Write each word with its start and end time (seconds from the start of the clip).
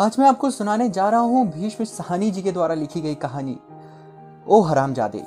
आज 0.00 0.16
मैं 0.18 0.26
आपको 0.26 0.50
सुनाने 0.50 0.88
जा 0.88 1.08
रहा 1.08 1.20
हूँ 1.20 1.52
भीष्म 1.52 1.84
सहानी 1.84 2.30
जी 2.30 2.42
के 2.42 2.52
द्वारा 2.52 2.74
लिखी 2.74 3.00
गई 3.00 3.14
कहानी, 3.14 3.58
ओ 4.48 4.60
हराम 4.60 4.70
हरामजादे। 4.70 5.24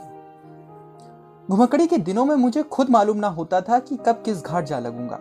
घुमकड़ी 1.50 1.88
के 1.88 1.98
दिनों 1.98 2.26
में 2.26 2.36
मुझे 2.36 2.64
खुद 2.64 2.90
मालूम 2.90 3.18
ना 3.18 3.28
होता 3.28 3.62
था 3.62 3.80
कि 3.80 3.98
कब 3.98 4.22
किस 4.26 4.44
घाट 4.46 4.66
जा 4.66 4.80
लगूँगा। 4.80 5.20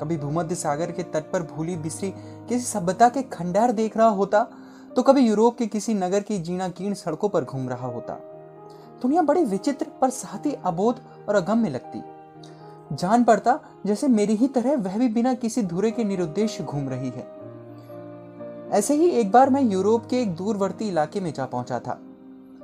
कभी 0.00 0.16
भूमध्य 0.16 0.54
सागर 0.54 0.92
के 0.92 1.02
तट 1.02 1.30
पर 1.32 1.42
भूली 1.42 1.76
बिसरी 1.76 2.10
किसी 2.48 2.60
सभ्यता 2.60 3.08
के 3.08 3.22
खंडहर 3.22 3.72
देख 3.72 3.96
रहा 3.96 4.08
होता 4.08 4.46
तो 4.96 5.02
कभी 5.02 5.20
यूरोप 5.20 5.58
के 5.58 5.66
किसी 5.66 5.94
नगर 5.94 6.20
की 6.20 6.38
जीना 6.38 6.68
कीर्ण 6.68 6.94
सड़कों 6.94 7.28
पर 7.28 7.44
घूम 7.44 7.68
रहा 7.68 7.86
होता। 7.86 8.14
दुनिया 9.02 9.22
बड़ी 9.22 9.44
विचित्र, 9.44 9.86
पर 10.00 10.10
साथ 10.10 10.46
ही 10.46 10.56
अबोध 10.64 11.00
और 11.28 11.34
अगम्य 11.34 11.70
लगती। 11.70 12.02
जान 12.96 13.24
पड़ता, 13.24 13.60
जैसे 13.86 14.08
मेरी 14.08 14.34
ही 14.34 14.48
तरह 14.48 14.76
वह 14.76 14.98
भी 14.98 15.08
बिना 15.08 15.34
किसी 15.34 15.62
धुरे 15.62 15.90
के 15.90 16.04
निरुद्देश्य 16.04 16.64
घूम 16.64 16.88
रही 16.88 17.08
है। 17.08 17.37
ऐसे 18.70 18.94
ही 18.94 19.08
एक 19.08 19.30
बार 19.32 19.50
मैं 19.50 19.62
यूरोप 19.62 20.06
के 20.06 20.22
एक 20.22 20.34
दूरवर्ती 20.36 20.88
इलाके 20.88 21.20
में 21.20 21.32
जा 21.32 21.44
पहुँचा 21.46 21.78
था। 21.78 21.92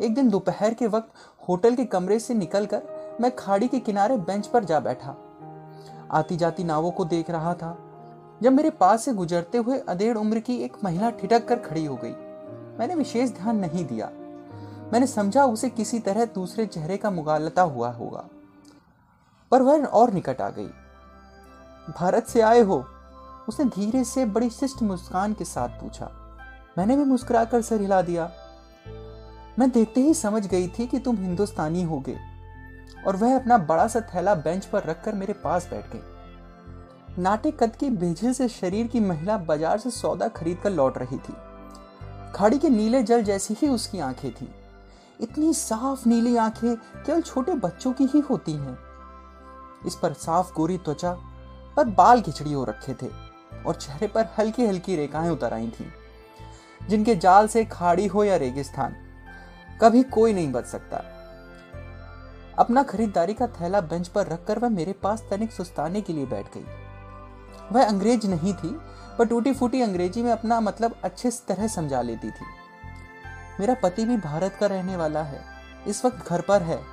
एक 0.03 0.15
दिन 0.15 0.29
दोपहर 0.29 0.75
के 0.75 0.87
वक्त 0.87 1.13
होटल 1.49 1.75
के 1.75 1.85
कमरे 1.85 2.19
से 2.19 2.35
निकलकर 2.35 2.83
मैं 3.21 3.37
खाड़ी 3.37 3.69
के 3.69 3.81
किनारे 3.81 4.17
बेंच 4.17 4.47
पर 4.47 4.65
जा 4.65 4.81
बैठा। 4.81 5.17
आती 6.11 6.37
जाती 6.37 6.65
नावों 6.65 6.91
को 6.91 7.05
देख 7.05 7.31
रहा 7.31 7.55
था, 7.55 7.79
जब 8.43 8.53
मेरे 8.53 8.71
पास 8.71 9.05
से 9.05 9.13
गुजरते 9.13 9.59
हुए 9.59 9.79
अधेड़ 9.79 10.19
उम्र 10.19 10.39
की 10.39 10.57
एक 10.57 10.73
महिला 10.85 11.11
ठिठक 11.11 11.49
कर 11.49 11.59
खड़ी 11.59 11.85
हो 11.85 11.97
गई। 11.97 12.13
मैंने 12.79 12.95
विशेष 12.95 13.31
ध्यान 13.31 13.57
नहीं 13.57 13.85
दिया। 13.85 14.11
मैंने 14.93 15.07
समझा 15.07 15.45
उसे 15.45 15.69
किसी 15.69 15.99
तरह 15.99 16.25
दूसरे 16.25 16.67
चेहरे 16.67 16.97
का 16.97 17.11
मुगालता 17.11 17.63
हुआ 17.63 17.91
होगा। 17.91 18.29
पर 19.51 19.63
वह 19.63 19.85
और 19.85 20.13
निकट 20.13 20.41
आ 20.41 20.51
गई। 20.51 20.69
भारत 21.99 22.27
से 22.27 22.41
आए 22.41 22.61
हो? 22.61 22.85
उसने 23.49 23.65
धीरे 23.67 24.05
से 24.05 24.25
बड़ी 24.27 24.51
शिष्ट 24.51 24.83
मुस्कान 24.83 25.33
के 25.33 25.45
साथ 25.45 25.81
पूछा, 25.81 26.11
मैंने 26.79 26.97
भी 26.97 27.05
मुस्कुराकर 27.05 27.63
सर 27.63 27.81
हिला 27.81 28.01
दिया। 28.03 28.31
मैं 29.59 29.71
देखते 29.71 30.01
ही 30.01 30.15
समझ 30.15 30.47
गई 30.47 30.69
थी 30.69 30.87
कि 30.87 30.99
तुम 30.99 31.17
हिंदुस्तानी 31.17 31.83
होगे 31.83 32.17
और 33.07 33.17
वह 33.17 33.37
अपना 33.37 33.59
बड़ा 33.61 33.87
सा 33.89 34.01
थैला 34.15 34.35
बेंच 34.37 34.65
पर 34.67 34.85
रखकर 34.85 35.15
मेरे 35.15 35.33
पास 35.35 35.69
बैठ 35.71 35.93
गई। 35.93 37.23
नाटे 37.23 37.51
कद 37.51 37.77
की 37.77 37.91
बेझिल 37.93 38.33
से 38.33 38.49
शरीर 38.49 38.87
की 38.87 39.01
महिला 39.01 39.37
बाज़ार 39.41 39.79
से 39.79 39.91
सौदा 39.91 40.29
खरीद 40.31 40.59
कर 40.59 40.71
लौट 40.71 40.99
रही 40.99 41.19
थी। 41.19 41.35
खाड़ी 42.35 42.59
के 42.59 42.69
नीले 42.69 43.03
जल 43.03 43.23
जैसी 43.23 43.57
ही 43.61 43.69
उसकी 43.69 43.99
आँखें 44.01 44.31
थी। 44.33 44.49
इतनी 45.21 45.53
साफ़ 45.55 46.09
नीली 46.09 46.37
आँखें 46.37 46.75
केवल 46.77 47.21
छोटे 47.23 47.55
बच्चों 47.57 47.93
की 47.93 48.05
ही 48.05 48.21
होती 48.21 48.53
हैं। 48.53 48.79
इस 49.87 49.95
पर 49.95 50.13
साफ़ 50.15 50.53
गोरी 50.53 50.79
त्वचा 50.79 51.13
पर 51.77 51.85
बाल 51.91 52.21
खिचड़ी 52.21 52.53
हो 52.53 52.65
रखे 52.65 52.95
थे। 52.95 53.11
और 53.67 53.75
चेहरे 53.75 54.07
पर 54.07 54.27
हल्की 54.39 54.67
हल्की 54.67 54.97
रेखाएँ 54.97 55.31
उतर 55.31 55.55
आई 55.55 55.73
थीं, 55.81 55.87
जिनके 56.89 57.15
जाल 57.15 57.49
से 57.49 57.65
खाड़ी 57.65 58.07
हो 58.07 58.25
या 58.25 58.37
रेगिस्तान, 58.37 58.97
कभी 59.81 60.03
कोई 60.03 60.33
नहीं 60.33 60.53
बच 60.53 60.67
सकता। 60.67 60.97
अपना 62.59 62.83
खरीदारी 62.83 63.35
का 63.35 63.47
थैला 63.47 63.81
बेंच 63.81 64.09
पर 64.09 64.27
रखकर 64.27 64.59
वह 64.59 64.69
मेरे 64.69 64.93
पास 64.93 65.25
तनिक 65.31 65.53
सुस्ताने 65.53 66.01
के 66.01 66.13
लिए 66.13 66.27
बैठ 66.27 66.47
गई। 66.55 66.65
वह 67.73 67.89
अंग्रेज़ 67.89 68.27
नहीं 68.27 68.55
थी, 68.55 68.81
पर 69.19 69.27
टूटी 69.27 69.55
फूटी 69.55 69.81
अंग्रेज़ी 69.81 70.23
में 70.23 70.33
अपना 70.33 70.61
मतलब 70.61 71.01
अच्छे 71.05 71.31
तरह 71.49 71.67
समझा 71.67 72.03
लेती 72.03 72.31
थी। 72.31 72.45
मेरा 73.61 73.75
पति 73.75 74.05
भी 74.05 74.17
भारत 74.17 74.57
का 74.61 74.67
रहने 74.67 74.97
वाला 74.97 75.23
है, 75.23 75.45
इस 75.87 76.05
वक्त 76.05 76.29
घर 76.29 76.41
पर 76.41 76.63
है। 76.63 76.85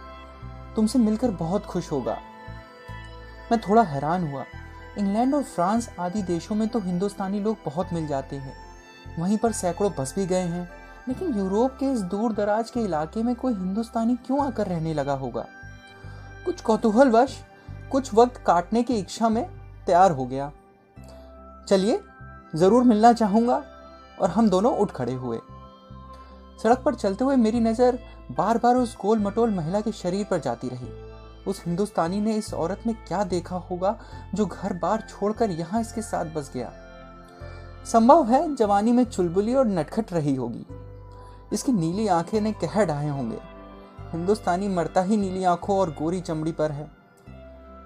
तुमसे 0.76 1.00
मिलकर 1.00 1.32
बहुत 1.32 1.66
खुश 1.66 1.92
होगा। 1.92 2.18
मैं 3.52 3.62
थोड़ा 3.62 3.82
हैरान 3.82 4.32
हुआ। 4.32 4.44
इंग्लैंड 4.98 5.36
और 5.36 5.44
फ्रांस 5.44 5.90
आदि 6.00 6.22
देशों 6.22 6.56
में 6.56 6.68
तो 6.68 6.80
हिंदुस्तानी 6.80 7.40
लोग 7.40 7.58
बहुत 7.66 7.94
मिल 7.94 8.08
जाते 8.08 8.36
हैं। 8.36 8.54
वहीं 9.20 9.38
पर 9.38 9.52
सैकड़ों 9.52 9.92
बस 10.00 10.14
भी 10.16 10.26
गए 10.26 10.42
हैं, 10.42 10.70
लेकिन 11.08 11.34
यूरोप 11.34 11.78
के 11.80 11.92
इस 11.92 12.02
दूर 12.02 12.34
दराज 12.34 12.70
के 12.70 12.80
इलाके 12.80 13.24
में 13.24 13.36
कोई 13.36 13.54
हिंदुस्तानी 13.54 14.16
क्यों 14.16 14.46
आकर 14.46 14.68
रहने 14.68 14.94
लगा 14.94 15.14
होगा? 15.14 15.46
कुछ 16.46 16.62
कौतूहलवश, 16.62 17.38
कुछ 17.92 18.14
वक्त 18.14 18.38
काटने 18.38 18.84
की 18.84 18.96
इच्छा 18.96 19.30
में 19.30 19.46
तैयार 19.86 20.12
हो 20.12 20.26
गया। 20.26 20.52
चलिए, 21.68 22.00
ज़रूर 22.56 22.84
मिलना 22.84 23.14
चाहूँगा 23.14 23.64
और 24.22 24.30
हम 24.30 24.50
दोनों 24.50 24.76
उठ 24.78 24.92
खड़े 24.92 25.14
हुए। 25.14 25.40
सड़क 26.64 26.82
पर 26.86 26.96
चलते 26.96 27.24
हुए 27.24 27.36
मेरी 27.36 27.60
नज़र 27.60 28.00
बार 28.32 28.58
बार 28.58 28.76
उस 28.76 28.96
गोल 29.02 29.20
मटोल 29.20 29.50
महिला 29.50 29.82
के 29.82 29.92
शरीर 29.92 30.26
पर 30.26 30.40
जाती 30.40 30.70
रही। 30.70 30.88
उस 31.48 31.64
हिंदुस्तानी 31.66 32.22
ने 32.22 32.36
इस 32.36 32.54
औरत 32.54 32.84
में 32.88 32.96
क्या 33.08 33.24
देखा 33.24 33.56
होगा 33.56 34.00
जो 34.34 34.46
घर 34.46 34.74
बार 34.74 35.08
छोड़कर 35.10 35.50
यहाँ 35.50 35.82
इसके 35.82 36.02
साथ 36.02 36.26
बस 36.26 36.52
गया? 36.54 36.72
संभव 37.86 38.30
है 38.30 38.56
जवानी 38.56 38.92
में 38.92 39.04
चुलबुली 39.04 39.56
और 39.56 39.66
नटखट 39.66 40.14
रही 40.14 40.36
होगी। 40.36 40.66
इसकी 41.54 41.72
नीली 41.72 42.08
आँखें 42.08 42.42
ने 42.42 42.52
कह 42.52 42.86
ढाए 42.86 43.10
होंगे। 43.10 43.38
हिंदुस्तानी 44.12 44.68
मरता 44.68 45.02
ही 45.02 45.18
नीली 45.18 45.44
आँखों 45.44 45.78
और 45.78 45.90
गोरी 45.90 46.22
चमड़ी 46.22 46.52
पर 46.52 46.72
है। 46.72 46.92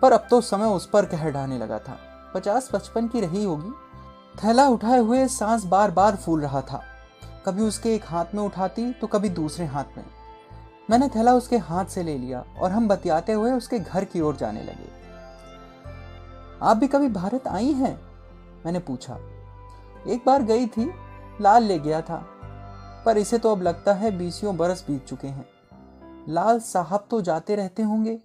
पर 0.01 0.11
अब 0.11 0.27
तो 0.29 0.41
समय 0.41 0.65
उस 0.65 0.89
पर 0.89 1.05
कह 1.05 1.29
ढाने 1.31 1.57
लगा 1.57 1.79
था। 1.79 1.97
पचास 2.33 2.69
पचपन 2.73 3.07
की 3.07 3.19
रही 3.19 3.43
होगी। 3.43 3.71
थैला 4.43 4.67
उठाए 4.67 4.99
हुए 4.99 5.27
सांस 5.27 5.63
बार 5.63 5.91
बार 5.91 6.15
फूल 6.15 6.41
रहा 6.41 6.61
था। 6.61 6.83
कभी 7.45 7.61
उसके 7.61 7.95
एक 7.95 8.03
हाथ 8.05 8.25
में 8.35 8.43
उठाती 8.43 8.93
तो 8.93 9.07
कभी 9.07 9.29
दूसरे 9.29 9.65
हाथ 9.65 9.97
में। 9.97 10.05
मैंने 10.89 11.07
थैला 11.07 11.33
उसके 11.33 11.57
हाथ 11.57 11.85
से 11.85 12.03
ले 12.03 12.17
लिया 12.17 12.45
और 12.61 12.71
हम 12.71 12.87
बतियाते 12.87 13.33
हुए 13.33 13.51
उसके 13.51 13.79
घर 13.79 14.05
की 14.05 14.21
ओर 14.21 14.35
जाने 14.35 14.63
लगे। 14.63 14.89
आप 16.61 16.77
भी 16.77 16.87
कभी 16.87 17.09
भारत 17.09 17.47
आई 17.47 17.71
हैं? 17.71 18.01
मैंने 18.65 18.79
पूछा। 18.79 19.17
एक 20.07 20.23
बार 20.25 20.43
गई 20.43 20.67
थी, 20.67 20.91
लाल 21.41 21.63
ले 21.63 21.79
गया 21.79 22.01
था, 22.01 22.25
पर 23.05 23.17
इसे 23.17 23.37
तो 23.37 23.51
अब 23.51 23.61
लगता 23.61 23.93
है 23.93 24.17
बीसियों 24.17 24.57
बरस 24.57 24.85
बीत 24.87 25.05
चुके 25.05 25.27
हैं। 25.27 25.45
लाल 26.29 26.59
साहब 26.59 27.05
तो 27.09 27.21
जाते 27.21 27.55
रहते 27.55 27.83
होंगे। 27.83 28.19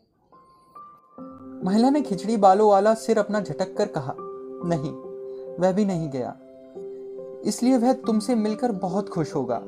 महिला 1.65 1.91
ने 1.91 2.03
खिचड़ी 2.03 2.37
बालों 2.37 2.71
वाला 2.71 2.95
सिर 2.95 3.19
अपना 3.19 3.41
झटक 3.41 3.77
कर 3.77 3.87
कहा, 3.87 4.15
नहीं, 4.65 4.93
वह 5.57 5.73
भी 5.73 5.85
नहीं 5.85 6.11
गया। 6.11 6.37
इसलिए 7.45 7.77
वह 7.77 7.93
तुमसे 7.93 8.35
मिलकर 8.35 8.73
बहुत 8.73 9.09
खुश 9.09 9.35
होगा। 9.35 9.61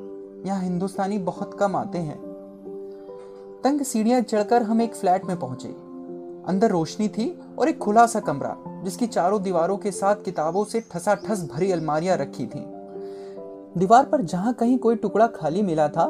यहाँ 0.49 0.61
हिंदुस्तानी 0.61 1.17
बहुत 1.17 1.59
कम 1.59 1.75
आते 1.75 1.97
हैं। 1.97 2.32
तंग 3.63 3.81
सीढ़ियाँ 3.81 4.21
चढ़कर 4.21 4.63
हम 4.63 4.81
एक 4.81 4.95
फ्लैट 4.95 5.25
में 5.25 5.39
पहुँचे। 5.39 5.67
अंदर 6.47 6.69
रोशनी 6.69 7.07
थी 7.07 7.41
और 7.59 7.69
एक 7.69 7.77
खुला 7.77 8.05
सा 8.05 8.19
कमरा, 8.19 8.55
जिसकी 8.83 9.07
चारों 9.07 9.41
दीवारों 9.43 9.77
के 9.77 9.91
साथ 9.91 10.15
किताबों 10.15 10.65
से 10.65 10.81
ठसा 10.81 11.15
ठस 11.15 11.43
भरी 11.53 11.71
अलमारियाँ 11.71 12.17
रखी 12.17 12.45
थी। 12.45 12.65
दीवार 13.77 14.05
पर 14.05 14.21
जहाँ 14.21 14.53
कहीं 14.53 14.77
कोई 14.77 14.95
टुकड़ा 14.95 15.27
खाली 15.27 15.61
मिला 15.61 15.87
था, 15.87 16.05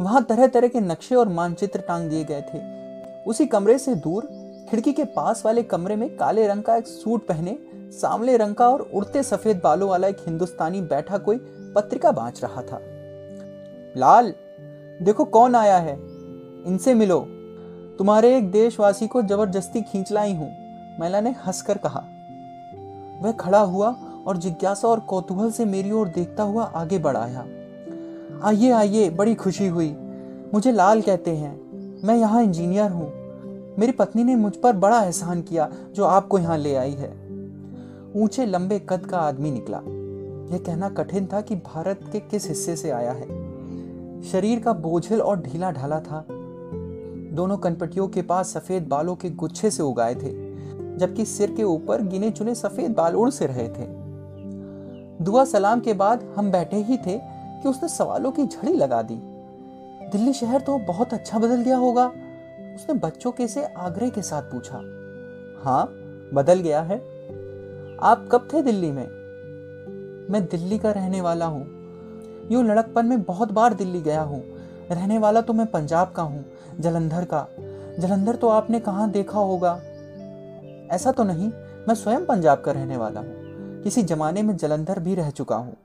वहाँ 0.00 0.24
तरह 0.24 0.46
तरह 0.46 0.68
के 0.68 0.80
नक्शे 0.80 1.14
और 1.14 1.28
मानचित्र 1.28 1.80
टांग 1.80 2.10
दिए 2.10 2.24
गए 2.24 2.42
थे। 2.42 2.62
उसी 3.24 3.46
कमरे 3.46 3.78
से 3.78 3.94
दूर, 3.94 4.28
खिड़की 4.70 4.92
के 4.92 5.04
पास 5.04 5.42
वाले 5.46 5.62
कमरे 5.62 5.96
में 5.96 6.16
काले 6.16 6.46
रंग 6.46 6.62
का 6.62 6.76
एक 6.76 6.86
सूट 6.86 7.26
पहने 7.26 7.58
सांवले 7.74 8.36
रंग 8.36 8.54
का 8.54 8.68
और 8.68 8.80
उड़ते 8.94 9.22
सफ़ेद 9.22 9.60
बालों 9.64 9.88
वाला 9.88 10.08
एक 10.08 10.16
हिंदुस्तानी 10.20 10.80
बैठा 10.80 11.18
कोई 11.18 11.38
पत्रिका 11.76 12.12
बांच 12.12 12.44
रहा 12.44 12.62
था। 12.62 12.80
लाल, 13.96 14.34
देखो 15.02 15.24
कौन 15.24 15.54
आया 15.54 15.78
है? 15.78 16.13
इनसे 16.66 16.94
मिलो। 16.94 17.20
तुम्हारे 17.98 18.36
एक 18.36 18.50
देशवासी 18.50 19.06
को 19.06 19.22
ज़बरदस्ती 19.22 19.82
खींच 19.82 20.12
लाई 20.12 20.32
हूँ 20.34 20.50
महिला 21.00 21.20
ने 21.20 21.30
हंसकर 21.46 21.78
कहा। 21.78 22.00
वह 23.22 23.32
खड़ा 23.32 23.60
हुआ 23.60 23.88
और 24.26 24.36
जिज्ञासा 24.36 24.88
और 24.88 25.00
कौतूहल 25.00 25.50
से 25.50 25.64
मेरी 25.64 25.90
ओर 25.90 26.08
देखता 26.08 26.42
हुआ 26.42 26.64
आगे 26.64 26.98
बढ़ाया। 26.98 27.44
आइए 28.44 28.70
आइए, 28.70 29.10
बड़ी 29.10 29.34
खुशी 29.34 29.66
हुई। 29.66 29.96
मुझे 30.54 30.72
लाल 30.72 31.02
कहते 31.02 31.30
हैं, 31.30 31.52
मैं 32.04 32.16
यहाँ 32.16 32.42
इंजीनियर 32.42 32.90
हूँ। 32.90 33.12
मेरी 33.78 33.92
पत्नी 33.92 34.24
ने 34.24 34.36
मुझ 34.36 34.56
पर 34.56 34.72
बड़ा 34.72 35.02
एहसान 35.02 35.42
किया, 35.42 35.70
जो 35.94 36.04
आपको 36.04 36.38
यहाँ 36.38 36.58
ले 36.58 36.74
आई 36.74 36.92
है। 36.92 37.10
ऊँचे 38.16 38.46
लंबे 38.46 38.78
कद 38.78 39.06
का 39.06 39.18
आदमी 39.18 39.50
निकला। 39.50 39.78
यह 40.52 40.58
कहना 40.58 40.88
कठिन 40.88 41.26
था 41.26 41.40
कि 41.40 41.56
भारत 41.56 42.00
के 42.12 42.20
किस 42.20 42.48
हिस्से 42.48 42.76
से 42.76 42.90
आया 42.90 43.12
है। 43.12 43.26
शरीर 44.22 44.60
का 44.60 44.72
बोझल 44.72 45.20
और 45.20 45.40
ढीला 45.40 45.70
ढाला 45.70 46.00
था। 46.00 46.26
दोनों 47.34 47.56
कनपटियों 47.56 48.06
के 48.08 48.22
पास 48.22 48.52
सफ़ेद 48.54 48.86
बालों 48.88 49.14
के 49.16 49.30
गुच्छे 49.30 49.70
से 49.70 49.82
उगाए 49.82 50.14
थे, 50.14 50.32
जबकि 50.98 51.24
सिर 51.24 51.50
के 51.50 51.62
ऊपर 51.62 52.02
गिने 52.02 52.30
चुने 52.30 52.54
सफ़ेद 52.54 52.94
बाल 52.94 53.14
उड़ 53.14 53.30
से 53.30 53.46
रहे 53.46 53.68
थे। 53.68 53.86
दुआ 55.24 55.44
सलाम 55.44 55.80
के 55.80 55.92
बाद 55.92 56.22
हम 56.36 56.50
बैठे 56.50 56.76
ही 56.76 56.96
थे 56.96 57.18
कि 57.18 57.68
उसने 57.68 57.88
सवालों 57.88 58.32
की 58.32 58.46
झड़ी 58.46 58.72
लगा 58.72 59.02
दी। 59.02 59.18
दिल्ली 60.12 60.32
शहर 60.32 60.60
तो 60.60 60.78
बहुत 60.78 61.14
अच्छा 61.14 61.38
बदल 61.38 61.62
गया 61.62 61.76
होगा, 61.76 62.06
उसने 62.76 62.94
बच्चों 62.94 63.32
के 63.32 63.48
से 63.48 63.64
आग्रह 63.64 64.08
के 64.08 64.22
साथ 64.22 64.42
पूछा। 64.42 64.76
हाँ 65.64 65.86
बदल 66.34 66.60
गया 66.60 66.80
है। 66.82 66.96
आप 68.02 68.28
कब 68.32 68.48
थे 68.52 68.62
दिल्ली 68.62 68.92
में? 68.92 69.06
मैं 70.30 70.44
दिल्ली 70.44 70.78
का 70.78 70.90
रहने 70.90 71.20
वाला 71.20 71.46
हूँ। 71.46 71.66
यूँ 72.52 72.64
लड़कपन 72.64 73.06
में 73.06 73.22
बहुत 73.22 73.52
बार 73.52 73.74
दिल्ली 73.74 74.00
गया 74.00 74.22
हूँ। 74.22 74.42
रहने 74.90 75.18
वाला 75.18 75.40
तो 75.40 75.52
मैं 75.52 75.66
पंजाब 75.66 76.12
का 76.12 76.22
हूँ। 76.22 76.44
जलंधर 76.80 77.24
का। 77.24 77.46
जलंधर 77.98 78.36
तो 78.36 78.48
आपने 78.48 78.80
कहाँ 78.80 79.10
देखा 79.10 79.38
होगा। 79.38 79.80
ऐसा 80.90 81.12
तो 81.12 81.24
नहीं, 81.24 81.48
मैं 81.88 81.94
स्वयं 81.94 82.26
पंजाब 82.26 82.60
का 82.60 82.72
रहने 82.72 82.96
वाला 82.96 83.20
हूँ। 83.20 83.44
किसी 83.82 84.02
जमाने 84.02 84.42
में 84.42 84.56
जलंधर 84.56 84.98
भी 84.98 85.14
रह 85.14 85.30
चुका 85.30 85.56
हूँ। 85.56 85.76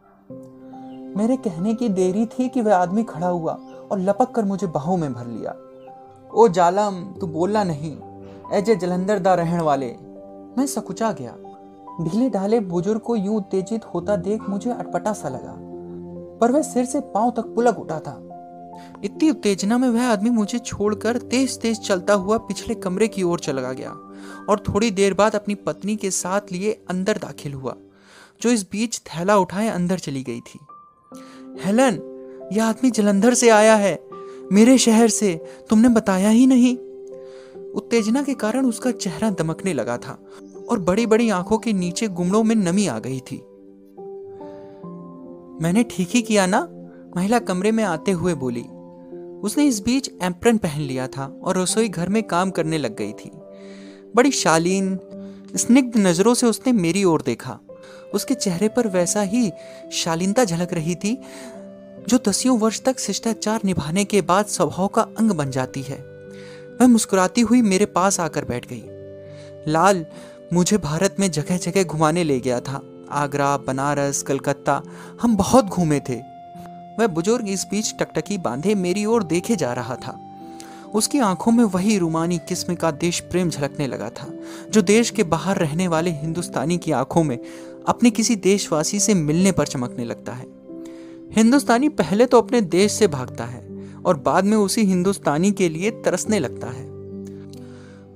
मेरे 1.17 1.37
कहने 1.37 1.73
की 1.73 1.89
देरी 1.89 2.25
थी 2.25 2.49
कि 2.49 2.61
वह 2.61 2.75
आदमी 2.75 3.03
खड़ा 3.03 3.27
हुआ 3.27 3.59
और 3.91 3.99
लपक 3.99 4.31
कर 4.31 4.45
मुझे 4.45 4.67
बाहों 4.67 4.97
में 4.97 5.13
भर 5.13 5.25
लिया। 5.25 5.55
ओ 6.35 6.47
जालम, 6.47 7.13
तू 7.19 7.27
बोलना 7.27 7.63
नहीं। 7.63 7.97
एजे 8.53 8.75
जलंधर 8.75 9.19
दा 9.19 9.33
रहने 9.33 9.63
वाले। 9.63 9.95
मैं 10.57 10.65
सकुचा 10.65 11.11
गया। 11.11 11.35
ढीले 12.01 12.29
ढाले 12.29 12.59
बुज़ुर्ग 12.59 13.01
को 13.01 13.15
यूँ 13.15 13.35
उत्तेजित 13.35 13.85
होता 13.85 14.15
देख 14.15 14.41
मुझे 14.49 14.71
अटपटा 14.71 15.13
सा 15.13 15.29
लगा। 15.29 15.55
पर 16.41 16.51
वह 16.51 16.61
सिर 16.61 16.85
से 16.85 16.99
पाँव 16.99 17.31
तक 17.31 17.41
पुलक 17.41 17.79
उठा 17.79 17.99
था। 17.99 18.28
इतनी 19.03 19.29
उत्तेजना 19.29 19.77
में 19.77 19.89
वह 19.89 20.05
आदमी 20.05 20.29
मुझे 20.29 20.59
छोड़कर 20.59 21.17
तेज 21.17 21.57
तेज 21.59 21.79
चलता 21.79 22.13
हुआ 22.13 22.37
पिछले 22.37 22.75
कमरे 22.75 23.07
की 23.07 23.23
ओर 23.23 23.39
चला 23.39 23.73
गया 23.73 23.91
और 24.49 24.63
थोड़ी 24.67 24.91
देर 24.91 25.13
बाद 25.13 25.35
अपनी 25.35 25.55
पत्नी 25.55 25.95
के 25.95 26.11
साथ 26.11 26.51
लिए 26.51 26.71
अंदर 26.89 27.17
दाखिल 27.17 27.53
हुआ, 27.53 27.75
जो 28.41 28.49
इस 28.49 28.63
बीच 28.63 28.99
थैला 28.99 29.37
उठाए 29.37 29.67
अंदर 29.67 29.99
चली 29.99 30.23
गई 30.23 30.39
थी। 30.39 30.59
हेलन, 31.65 32.01
यह 32.53 32.65
आदमी 32.65 32.91
जलंधर 32.91 33.33
से 33.33 33.49
आया 33.49 33.75
है, 33.75 33.99
मेरे 34.51 34.77
शहर 34.77 35.07
से, 35.07 35.45
तुमने 35.69 35.89
बताया 35.89 36.29
ही 36.29 36.47
नहीं। 36.47 36.75
उत्तेजना 37.71 38.23
के 38.23 38.33
कारण 38.33 38.65
उसका 38.65 38.91
चेहरा 38.91 39.29
दमकने 39.29 39.73
लगा 39.73 39.97
था 39.97 40.17
और 40.69 40.79
बड़ी 40.79 41.05
बड़ी 41.05 41.29
आँखों 41.29 41.57
के 41.57 41.73
नीचे 41.73 42.07
गुमड़ों 42.07 42.43
में 42.43 42.55
नमी 42.55 42.87
आ 42.87 42.99
गई 42.99 43.19
थी। 43.19 43.37
मैंने 45.63 45.83
ठीक 45.83 46.09
ही 46.09 46.21
किया 46.21 46.45
ना? 46.45 46.59
महिला 47.19 47.39
कमरे 47.39 47.71
में 47.71 47.83
आते 47.83 48.11
हुए 48.11 48.33
बोली, 48.33 48.61
उसने 49.43 49.65
इस 49.65 49.79
बीच 49.79 50.09
एम्प्रन 50.21 50.57
पहन 50.57 50.81
लिया 50.81 51.07
था 51.07 51.39
और 51.43 51.57
रसोई 51.57 51.89
घर 51.89 52.09
में 52.09 52.23
काम 52.23 52.51
करने 52.51 52.77
लग 52.77 52.95
गई 52.95 53.11
थी। 53.11 53.31
बड़ी 54.15 54.31
शालीन, 54.31 54.99
स्निग्ध 55.55 55.97
नज़रों 55.97 56.33
से 56.33 56.47
उसने 56.47 56.73
मेरी 56.73 57.03
ओर 57.03 57.21
देखा। 57.21 57.59
उसके 58.13 58.33
चेहरे 58.33 58.67
पर 58.67 58.87
वैसा 58.87 59.21
ही 59.21 59.51
शालीनता 59.91 60.45
झलक 60.45 60.73
रही 60.73 60.95
थी, 60.95 61.21
जो 62.09 62.19
दसियों 62.29 62.57
वर्ष 62.59 62.81
तक 62.81 62.99
शिष्टाचार 62.99 63.59
निभाने 63.65 64.05
के 64.05 64.21
बाद 64.21 64.45
स्वभाव 64.45 64.87
का 64.87 65.01
अंग 65.01 65.31
बन 65.31 65.51
जाती 65.51 65.81
है। 65.81 65.97
वह 66.81 66.87
मुस्कुराती 66.87 67.41
हुई 67.41 67.61
मेरे 67.61 67.85
पास 67.85 68.19
आकर 68.19 68.45
बैठ 68.45 68.67
गई। 68.69 68.83
लाल, 69.71 70.05
मुझे 70.53 70.77
भारत 70.77 71.15
में 71.19 71.31
जगह 71.31 71.57
जगह 71.57 71.83
घुमाने 71.83 72.23
ले 72.23 72.39
गया 72.39 72.59
था। 72.59 72.81
आगरा, 73.11 73.57
बनारस, 73.57 74.21
कलकत्ता, 74.21 74.81
हम 75.21 75.37
बहुत 75.37 75.65
घूमे 75.65 75.99
थे। 75.99 76.38
वह 76.99 77.07
बुज़ुर्ग 77.07 77.49
इस 77.49 77.65
बीच 77.71 77.93
टकटकी 77.99 78.37
बांधे 78.37 78.75
मेरी 78.75 79.05
ओर 79.05 79.23
देखे 79.23 79.55
जा 79.55 79.73
रहा 79.73 79.95
था। 79.95 80.19
उसकी 80.93 81.19
आँखों 81.19 81.51
में 81.51 81.63
वही 81.63 81.97
रूमानी 81.97 82.37
किस्म 82.37 82.75
का 82.75 82.91
देश 82.91 83.19
प्रेम 83.19 83.49
झलकने 83.49 83.87
लगा 83.87 84.09
था, 84.09 84.27
जो 84.71 84.81
देश 84.81 85.09
के 85.09 85.23
बाहर 85.23 85.57
रहने 85.57 85.87
वाले 85.87 86.11
हिंदुस्तानी 86.11 86.77
की 86.77 86.91
आँखों 86.91 87.23
में 87.23 87.37
अपने 87.87 88.09
किसी 88.09 88.35
देशवासी 88.35 88.99
से 88.99 89.13
मिलने 89.13 89.51
पर 89.51 89.67
चमकने 89.67 90.05
लगता 90.05 90.31
है। 90.31 90.45
हिंदुस्तानी 91.31 91.89
पहले 91.89 92.25
तो 92.25 92.41
अपने 92.41 92.61
देश 92.61 92.91
से 92.91 93.07
भागता 93.07 93.45
है 93.45 93.67
और 94.05 94.17
बाद 94.17 94.45
में 94.45 94.57
उसी 94.57 94.81
हिंदुस्तानी 94.81 95.51
के 95.51 95.69
लिए 95.69 95.91
तरसने 96.05 96.39
लगता 96.39 96.67
है। 96.67 96.87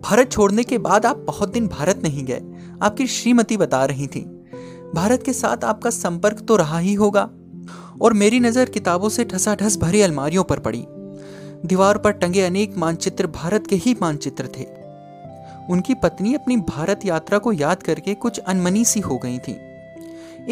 भारत 0.01 0.31
छोड़ने 0.31 0.63
के 0.63 0.77
बाद 0.77 1.05
आप 1.05 1.17
बहुत 1.17 1.53
दिन 1.53 1.67
भारत 1.67 2.01
नहीं 2.03 2.23
गए, 2.25 2.41
आपकी 2.81 3.07
श्रीमती 3.07 3.57
बता 3.57 3.85
रही 3.85 4.07
थी। 4.07 4.21
भारत 4.95 5.23
के 5.23 5.33
साथ 5.33 5.63
आपका 5.63 5.89
संपर्क 5.89 6.39
तो 6.39 6.55
रहा 6.55 6.79
ही 6.79 6.93
होगा। 6.93 7.29
और 8.03 8.13
मेरी 8.13 8.39
नज़र 8.39 8.69
किताबों 8.69 9.09
से 9.09 9.25
ठसा 9.25 9.55
ठसाठस 9.55 9.77
भरी 9.77 10.01
अलमारियों 10.01 10.43
पर 10.43 10.59
पड़ी। 10.59 10.85
दीवार 11.65 11.97
पर 11.97 12.11
टंगे 12.11 12.41
अनेक 12.41 12.77
मानचित्र 12.77 13.27
भारत 13.27 13.67
के 13.67 13.75
ही 13.75 13.95
मानचित्र 14.01 14.49
थे। 14.57 14.63
उनकी 15.69 15.93
पत्नी 15.93 16.33
अपनी 16.33 16.57
भारत 16.57 16.99
यात्रा 17.05 17.37
को 17.37 17.51
याद 17.51 17.83
करके 17.83 18.13
कुछ 18.13 18.39
अनमनी 18.39 18.85
सी 18.85 18.99
हो 18.99 19.17
गई 19.17 19.37
थी। 19.37 19.51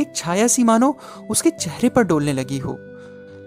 एक 0.01 0.13
छाया 0.15 0.47
सी 0.47 0.63
मानो 0.63 0.97
उसके 1.29 1.49
चेहरे 1.49 1.89
पर 1.89 2.03
डोलने 2.03 2.33
लगी 2.33 2.57
हो। 2.57 2.77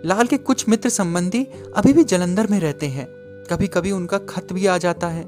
लाल 0.05 0.27
के 0.27 0.37
कुछ 0.37 0.69
मित्र 0.69 0.89
संबंधी 0.89 1.47
अभी 1.77 1.93
भी 1.93 2.05
जलंधर 2.05 2.47
में 2.47 2.61
रहते 2.61 2.87
हैं। 2.87 3.07
कभी 3.51 3.67
कभी 3.67 3.91
उनका 3.91 4.19
खत 4.19 4.53
भी 4.53 4.67
आ 4.67 4.79
जाता 4.79 5.09
है। 5.09 5.25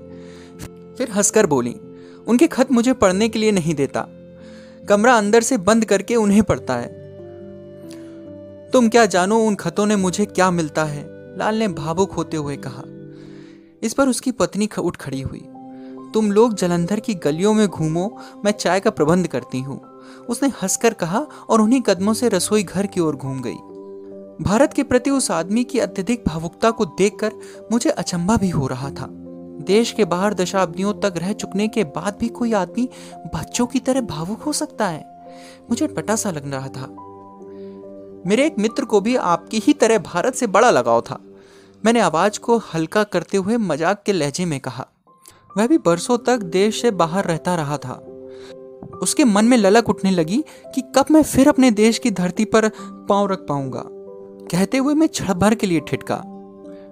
फिर 0.99 1.11
हंसकर 1.11 1.47
बोली, 1.47 1.77
उनके 2.27 2.47
खत 2.47 2.73
मुझे 2.73 2.93
पढ़ने 2.93 3.29
के 3.29 3.39
लिए 3.39 3.51
नहीं 3.51 3.75
देता। 3.75 4.07
कमरा 4.89 5.15
अंदर 5.15 5.41
से 5.41 5.57
बंद 5.57 5.85
करके 5.85 6.17
उन्हें 6.17 6.43
पढ़ता 6.43 6.77
है। 6.77 6.96
तुम 8.73 8.89
क्या 8.89 9.07
जानो 9.07 9.39
उन 9.39 9.55
खतों 9.55 9.87
ने 9.87 9.97
मुझे 9.97 10.25
क्या 10.25 10.51
मिलता 10.51 10.85
है? 10.85 11.07
लाल 11.39 11.55
ने 11.55 11.69
भावुक 11.69 12.13
होते 12.13 12.37
हुए 12.37 12.57
कहा। 12.57 12.83
इस 13.83 13.95
पर 13.95 14.09
उसकी 14.09 14.31
पत्नी 14.31 14.69
उठ 14.79 14.97
खड़ी 14.97 15.21
हुई। 15.21 15.49
तुम 16.15 16.33
लोग 16.33 16.55
जलंधर 16.55 17.01
की 17.01 17.15
गलियों 17.15 17.55
में 17.55 17.69
घूमो, 17.69 18.19
मैं 18.45 18.53
चाय 18.53 18.81
का 18.81 18.91
प्रबंध 18.91 19.27
करती 19.27 19.61
हूँ। 19.61 19.81
उसने 20.29 20.49
हंसकर 20.49 20.95
कहा 20.95 21.27
और 21.49 21.61
उन्हीं 21.61 21.81
कदमों 21.81 22.15
से 22.15 22.29
रसोई 22.29 22.63
घर 22.63 22.87
की 22.87 23.01
ओर 23.01 23.17
घूम 23.17 23.43
गई। 23.47 23.57
भारत 24.45 24.73
के 24.73 24.83
प्रति 24.83 25.11
उस 25.11 25.31
आदमी 25.31 25.65
की 25.65 25.79
अत्यधिक 25.79 26.25
भावुकता 26.27 26.71
को 26.71 26.85
देखकर 26.85 27.33
मुझे 27.73 27.91
अचंभा 27.91 28.37
भी 28.37 28.51
हो 28.51 28.67
रहा 28.67 28.91
था। 28.91 29.07
देश 29.61 29.93
के 29.93 30.05
बाहर 30.05 30.35
दशाब्दियों 30.35 30.95
तक 30.95 31.15
रह 31.17 31.33
चुकने 31.33 31.69
के 31.69 31.85
बाद 31.85 32.17
भी 32.21 32.29
कोई 32.29 32.53
आदमी 32.53 32.89
बच्चों 33.35 33.67
की 33.67 33.79
तरह 33.79 34.01
भावुक 34.01 34.43
हो 34.43 34.53
सकता 34.53 34.89
है? 34.89 35.27
मुझे 35.71 35.87
पटा 35.87 36.17
सा 36.17 36.31
लग 36.31 36.55
रहा 36.55 36.69
था। 36.69 37.06
मेरे 38.27 38.47
एक 38.47 38.59
मित्र 38.59 38.85
को 38.85 39.01
भी 39.01 39.17
आपकी 39.17 39.59
ही 39.59 39.73
तरह 39.73 39.99
भारत 39.99 40.35
से 40.35 40.47
बड़ा 40.47 40.71
लगाव 40.71 41.01
था। 41.01 41.19
मैंने 41.85 42.01
आवाज़ 42.01 42.39
को 42.39 42.59
हल्का 42.59 43.05
करते 43.05 43.37
हुए 43.37 43.57
मज़ाक 43.57 44.03
के 44.07 44.13
लहजे 44.13 44.45
में 44.45 44.61
कहा। 44.61 44.87
वह 45.57 45.67
भी 45.67 45.79
बरसों 45.79 46.19
तक 46.19 46.39
देश 46.39 46.83
से 46.83 46.91
बाहर 46.91 47.25
रहता 47.25 47.55
रहा 47.55 47.77
था। 47.77 47.95
उसके 49.03 49.25
मन 49.25 49.45
में 49.45 49.57
ललक 49.57 49.89
उठने 49.89 50.11
लगी 50.11 50.45
कि 50.75 50.81
कब 50.81 51.05
मैं 51.11 51.23
फिर 51.23 51.49
अपने 51.49 51.71
देश 51.71 51.99
की 51.99 52.11
धरती 52.11 52.45
पर 52.45 52.69
पाँव 53.09 53.27
रख 53.27 53.39
पाऊँगा। 53.39 53.83
कहते 54.51 54.79
हुए 54.79 54.95
मैं 54.95 55.09
क्षण 55.09 55.35
भर 55.35 55.55
के 55.55 55.67
लिए 55.67 55.81
ठिठका। 55.81 56.23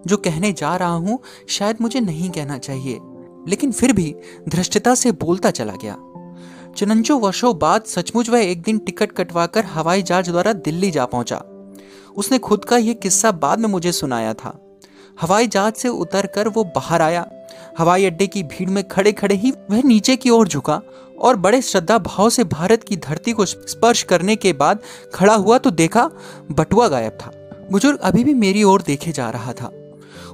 जो 0.06 0.16
कहने 0.16 0.52
जा 0.52 0.76
रहा 0.76 0.94
हूँ, 0.94 1.18
शायद 1.48 1.76
मुझे 1.80 2.00
नहीं 2.00 2.30
कहना 2.30 2.58
चाहिए। 2.58 3.00
लेकिन 3.48 3.72
फिर 3.72 3.92
भी 3.92 4.14
धृष्टता 4.48 4.94
से 4.94 5.12
बोलता 5.12 5.50
चला 5.50 5.72
गया। 5.72 5.96
चुनंचो 6.76 7.18
वर्षों 7.18 7.58
बाद 7.58 7.82
सचमुच 7.82 8.28
वह 8.30 8.40
एक 8.40 8.62
दिन 8.62 8.78
टिकट 8.78 9.12
कटवाकर 9.12 9.64
हवाई 9.64 10.02
जहाज़ 10.02 10.30
द्वारा 10.30 10.52
दिल्ली 10.52 10.90
जा 10.90 11.04
पहुँचा। 11.04 11.36
उसने 12.16 12.38
खुद 12.38 12.64
का 12.64 12.76
यह 12.76 12.92
किस्सा 12.92 13.32
बाद 13.32 13.58
में 13.58 13.68
मुझे 13.68 13.92
सुनाया 13.92 14.34
था। 14.34 14.78
हवाई 15.20 15.46
जहाज़ 15.46 15.74
से 15.74 15.88
उतरकर 15.88 16.48
वो 16.48 16.64
बाहर 16.64 17.02
आया। 17.02 17.26
हवाई 17.78 18.04
अड्डे 18.04 18.26
की 18.26 18.42
भीड़ 18.42 18.70
में 18.70 18.88
खड़े 18.88 19.12
खड़े 19.12 19.34
ही 19.34 19.50
वह 19.70 19.82
नीचे 19.84 20.16
की 20.16 20.30
ओर 20.30 20.48
झुका 20.48 20.80
और 21.18 21.36
बड़े 21.36 21.62
श्रद्धा 21.62 21.98
भाव 21.98 22.30
से 22.30 22.44
भारत 22.44 22.84
की 22.84 22.96
धरती 22.96 23.32
को 23.32 23.44
स्पर्श 23.44 24.02
करने 24.02 24.36
के 24.36 24.52
बाद 24.52 24.80
खड़ा 25.14 25.34
हुआ 25.34 25.58
तो 25.58 25.70
देखा 25.70 26.10
बटुआ 26.50 26.88
गायब 26.88 27.12
था। 27.12 27.30
बुज़ुर्ग 27.72 27.98
अभी 27.98 28.24
भी 28.24 28.34
मेरी 28.34 28.62
ओर 28.62 28.82
देखे 28.82 29.12
जा 29.12 29.30
रहा 29.30 29.52
था। 29.52 29.70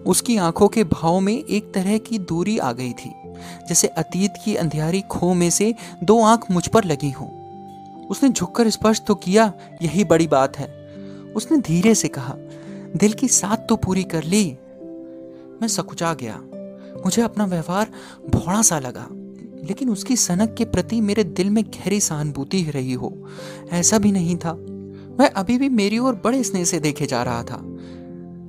उसकी 0.07 0.37
आँखों 0.37 0.69
के 0.69 0.85
भाव 0.85 1.21
में 1.21 1.45
एक 1.45 1.73
तरह 1.75 1.99
की 1.99 2.19
दूरी 2.19 2.59
आ 2.59 2.73
गई 2.73 2.93
थी, 2.93 3.13
जैसे 3.69 3.89
अतीत 3.89 4.35
की 4.45 4.55
अंधियारी 4.57 5.01
खो 5.01 5.33
में 5.35 5.51
से 5.51 5.75
दो 6.05 6.21
आँख 6.23 6.51
मुझ 6.51 6.67
पर 6.67 6.85
लगी 6.85 7.11
हो। 7.11 7.27
उसने 8.11 8.29
झुककर 8.29 8.71
स्पर्श 8.71 9.01
तो 9.01 9.15
किया, 9.15 9.53
यही 9.83 10.05
बड़ी 10.05 10.27
बात 10.27 10.59
है। 10.59 10.69
उसने 11.37 11.59
धीरे 11.59 11.95
से 11.95 12.09
कहा, 12.09 12.35
दिल 12.97 13.13
की 13.13 13.29
साथ 13.29 13.57
तो 13.57 13.77
पूरी 13.77 14.03
कर 14.03 14.25
ली। 14.25 14.45
मैं 15.63 15.69
सकुचा 15.69 16.15
गया। 16.15 16.41
मुझे 17.05 17.23
अपना 17.23 17.45
व्यवहार 17.45 17.91
भोड़ा 18.29 18.63
सा 18.63 18.79
लगा, 18.79 19.07
लेकिन 19.65 19.91
उसकी 19.91 20.17
सनक 20.17 20.55
के 20.59 20.65
प्रति 20.65 21.01
मेरे 21.01 21.25
दिल 21.25 21.51
में 21.51 21.65
गहरी 21.65 22.01
सहानुभूति 22.01 22.63
रही 22.71 22.93
हो। 22.93 23.13
ऐसा 23.73 23.99
भी 23.99 24.13
नहीं 24.13 24.37
था। 24.37 24.53
वह 25.21 25.27
अभी 25.27 25.59
भी 25.59 25.69
मेरी 25.69 25.99
ओर 25.99 26.21
बड़े 26.25 26.43
स्नेह 26.45 26.65
से 26.65 26.81
देखे 26.81 27.07
जा 27.07 27.23
रहा 27.23 27.43
था। 27.43 27.61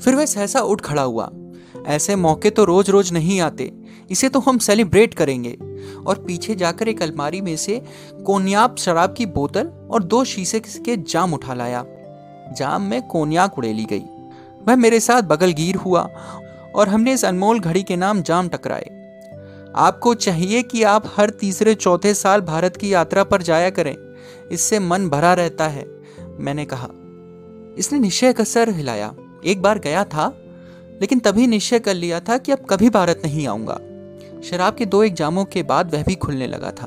फिर 0.02 0.16
वह 0.16 0.26
सहसा 0.26 0.62
उठ 0.62 0.82
खड़ा 0.82 1.02
हुआ। 1.02 1.30
ऐसे 1.88 2.16
मौके 2.16 2.50
तो 2.50 2.64
रोज 2.64 2.90
रोज 2.90 3.12
नहीं 3.14 3.40
आते, 3.42 3.72
इसे 4.12 4.30
तो 4.30 4.40
हम 4.40 4.58
सेलिब्रेट 4.58 5.14
करेंगे। 5.14 5.58
और 6.08 6.24
पीछे 6.24 6.56
जाकर 6.56 6.88
एक 6.88 7.02
अलमारी 7.02 7.42
में 7.42 7.56
से 7.58 7.82
कोन्याप 8.26 8.76
शराब 8.78 9.14
की 9.14 9.26
बोतल 9.26 9.68
और 9.92 10.04
दो 10.04 10.24
शीशे 10.24 10.60
के 10.60 10.98
जाम 10.98 11.34
उठा 11.34 11.54
लाया। 11.54 11.86
जाम 12.58 12.82
में 12.82 13.02
कोन्याक 13.08 13.58
उड़ेली 13.58 13.86
गई। 13.86 14.04
वह 14.68 14.76
मेरे 14.76 15.00
साथ 15.00 15.22
बगलगीर 15.22 15.76
हुआ 15.76 16.08
और 16.76 16.90
हमने 16.90 17.14
इस 17.14 17.26
अनमोल 17.26 17.60
घड़ी 17.60 17.84
के 17.84 17.96
नाम 17.96 18.22
जाम 18.22 18.48
टकराए। 18.48 18.90
आपको 19.76 20.14
चाहिए 20.14 20.62
कि 20.64 20.84
आप 20.84 21.04
हर 21.18 21.30
तीसरे 21.30 21.74
चौथे 21.76 22.14
साल 22.14 22.42
भारत 22.42 22.78
की 22.78 22.94
यात्रा 22.94 23.24
पर 23.24 23.42
जाया 23.42 23.70
करें। 23.70 23.96
इससे 24.52 24.80
मन 24.80 25.10
भरा 25.10 25.34
रहता 25.34 25.68
है, 25.68 25.86
मैंने 26.40 26.66
कहा। 26.66 26.88
इसने 27.78 28.00
निश्चय 28.00 28.34
का 28.34 28.44
सर 28.44 28.70
हिलाया। 28.70 29.14
एक 29.46 29.62
बार 29.62 29.80
गया 29.80 30.04
था, 30.04 30.38
लेकिन 31.02 31.20
तभी 31.20 31.48
निश्चय 31.48 31.80
कर 31.80 31.94
लिया 31.94 32.20
था 32.20 32.38
कि 32.38 32.52
अब 32.52 32.66
कभी 32.70 32.90
भारत 32.90 33.22
नहीं 33.26 33.48
आऊँगा। 33.48 33.80
शराब 34.42 34.76
के 34.76 34.86
दो 34.86 35.04
एक 35.04 35.14
जामों 35.14 35.46
के 35.46 35.64
बाद 35.64 35.94
वह 35.96 36.04
भी 36.04 36.16
खुलने 36.16 36.48
लगा 36.48 36.72
था, 36.72 36.86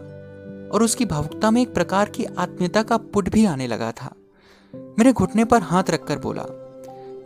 और 0.72 0.82
उसकी 0.82 1.04
भावुकता 1.04 1.50
में 1.50 1.62
एक 1.62 1.74
प्रकार 1.74 2.08
की 2.08 2.24
आत्मीयता 2.24 2.82
का 2.82 2.96
पुट 2.96 3.28
भी 3.28 3.44
आने 3.44 3.66
लगा 3.66 3.92
था। 3.92 4.14
मेरे 4.74 5.12
घुटने 5.12 5.44
पर 5.44 5.62
हाथ 5.62 5.84
रखकर 5.90 6.18
बोला, 6.18 6.44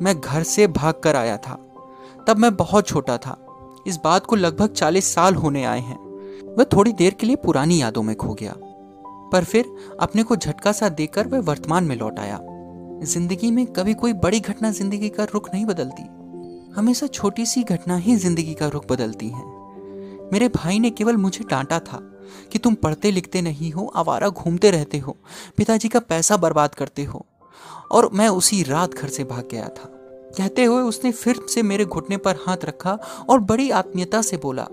मैं 0.03 0.21
घर 0.21 0.43
से 0.43 0.67
भाग 0.67 0.95
कर 0.95 1.17
आया 1.17 1.37
था। 1.37 1.59
तब 2.27 2.39
मैं 2.39 2.57
बहुत 2.57 2.87
छोटा 2.87 3.17
था। 3.17 3.37
इस 3.87 3.99
बात 4.05 4.27
को 4.27 4.37
लगभग 4.37 4.67
चालीस 4.67 5.15
साल 5.15 5.35
होने 5.35 5.65
आए 5.65 5.81
हैं। 5.81 5.99
वह 6.55 6.65
थोड़ी 6.65 6.93
देर 6.93 7.15
के 7.15 7.27
लिए 7.27 7.37
पुरानी 7.37 7.83
यादों 7.83 8.03
में 8.03 8.17
खो 8.17 8.35
गया। 8.35 8.55
पर 9.33 9.45
फिर 9.45 9.65
अपने 10.01 10.23
को 10.23 10.37
झटका 10.37 10.73
सा 10.73 10.89
देकर 10.89 11.27
वह 11.27 11.41
वर्तमान 11.41 11.85
में 11.85 11.97
लौट 11.97 12.19
आया। 12.19 12.41
ज़िंदगी 13.03 13.51
में 13.51 13.67
कभी 13.67 13.95
कोई 13.95 14.13
बड़ी 14.13 14.39
घटना 14.41 14.71
ज़िंदगी 14.71 15.09
का 15.09 15.25
रुख 15.25 15.49
नहीं 15.55 15.65
बदलती। 15.67 16.03
हमेशा 16.75 17.07
छोटी 17.07 17.45
सी 17.47 17.63
घटना 17.63 17.97
ही 17.97 18.17
ज़िंदगी 18.17 18.55
का 18.55 18.69
रुख 18.69 18.87
बदलती 18.89 19.29
है। 19.29 19.45
मेरे 20.33 20.49
भाई 20.49 20.79
ने 20.79 20.91
केवल 20.91 21.17
मुझे 21.17 21.45
डांटा 21.45 21.79
था 21.79 22.01
कि 22.53 22.59
तुम 22.59 22.75
पढ़ते 22.75 23.11
लिखते 23.11 23.43
नहीं 23.43 23.71
हो, 23.73 23.93
आवारा 23.97 24.29
घूमते 24.29 24.71
रहते 24.71 24.99
हो, 24.99 25.17
पिताजी 25.57 25.89
का 25.89 26.01
पैसा 26.01 26.37
बर्बाद 26.37 26.75
करते 26.75 27.05
हो, 27.05 27.25
और 27.93 28.11
मैं 28.13 28.29
उसी 28.29 28.63
रात 28.63 28.95
घर 28.95 29.09
से 29.09 29.25
भाग 29.25 29.49
गया 29.51 29.69
था। 29.69 29.91
कहते 30.37 30.65
हुए 30.65 30.83
उसने 30.83 31.13
फिर 31.13 31.41
से 31.49 31.63
मेरे 31.63 31.85
घुटने 31.85 32.17
पर 32.17 32.37
हाथ 32.47 32.65
रखा 32.65 32.99
और 33.29 33.41
बड़ी 33.41 33.71
आत्मीयता 33.71 34.23
से 34.23 34.37
बोला 34.37 34.67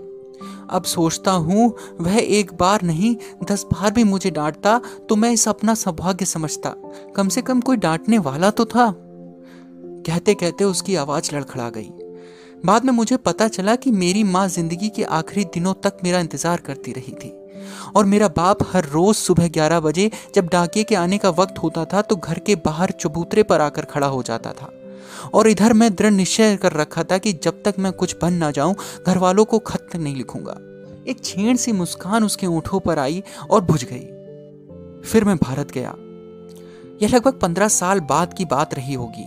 अब 0.70 0.84
सोचता 0.84 1.32
हूँ, 1.32 1.72
वह 2.00 2.16
एक 2.18 2.52
बार 2.54 2.82
नहीं, 2.82 3.14
दस 3.44 3.64
बार 3.64 3.92
भी 3.92 4.04
मुझे 4.04 4.30
डांटता 4.30 4.80
तो 5.08 5.16
मैं 5.16 5.30
इस 5.32 5.48
अपना 5.48 5.74
सौभाग्य 5.74 6.24
समझता। 6.24 6.74
कम 7.16 7.28
से 7.28 7.42
कम 7.42 7.60
कोई 7.60 7.76
डांटने 7.76 8.18
वाला 8.20 8.50
तो 8.50 8.64
था। 8.64 8.92
कहते 10.06 10.34
कहते 10.34 10.64
उसकी 10.64 10.94
आवाज़ 10.96 11.34
लड़खड़ा 11.34 11.68
गई। 11.70 11.90
बाद 12.64 12.84
में 12.84 12.92
मुझे 12.92 13.16
पता 13.16 13.48
चला 13.48 13.74
कि 13.76 13.90
मेरी 13.92 14.22
माँ 14.24 14.46
ज़िंदगी 14.48 14.88
के 14.88 15.02
आखिरी 15.04 15.44
दिनों 15.44 15.74
तक 15.74 15.96
मेरा 16.04 16.20
इंतज़ार 16.20 16.60
करती 16.60 16.92
रही 16.92 17.12
थी। 17.14 17.32
और 17.96 18.04
मेरा 18.04 18.28
बाप 18.28 18.58
हर 18.72 18.84
रोज 18.84 19.14
सुबह 19.16 19.48
ग्यारह 19.48 19.80
बजे, 19.80 20.10
जब 20.34 20.48
डाकिए 20.48 20.84
के 20.84 20.94
आने 20.94 21.18
का 21.18 21.30
वक्त 21.32 21.58
होता 21.58 21.84
था 21.84 22.02
तो 22.02 22.16
घर 22.16 22.38
के 22.38 22.54
बाहर 22.56 22.90
चबूतरे 23.00 23.42
पर 23.42 23.60
आकर 23.60 23.84
खड़ा 23.84 24.06
हो 24.06 24.22
जाता 24.22 24.52
था। 24.52 24.70
और 25.34 25.48
इधर 25.48 25.72
मैं 25.72 25.94
दृढ़ 25.94 26.12
निश्चय 26.12 26.56
कर 26.56 26.72
रखा 26.72 27.04
था 27.04 27.18
कि 27.18 27.32
जब 27.32 27.62
तक 27.62 27.74
मैं 27.78 27.92
कुछ 27.92 28.16
बन 28.22 28.32
ना 28.32 28.50
जाऊँ 28.50 28.74
घर 29.06 29.18
वालों 29.18 29.44
को 29.44 29.58
खत 29.58 29.88
नहीं 29.96 30.16
लिखूँगा। 30.16 30.56
एक 31.10 31.24
छेड़ 31.24 31.56
सी 31.56 31.72
मुस्कान 31.72 32.24
उसके 32.24 32.46
ऊँटों 32.46 32.80
पर 32.80 32.98
आई 32.98 33.22
और 33.50 33.60
बुझ 33.60 33.84
गई। 33.84 34.06
फिर 35.10 35.24
मैं 35.24 35.36
भारत 35.36 35.70
गया। 35.70 35.94
यह 37.02 37.08
लगभग 37.08 37.32
पंद्रह 37.32 37.68
साल 37.68 38.00
बाद 38.00 38.34
की 38.34 38.44
बात 38.44 38.74
रही 38.74 38.94
होगी। 38.94 39.26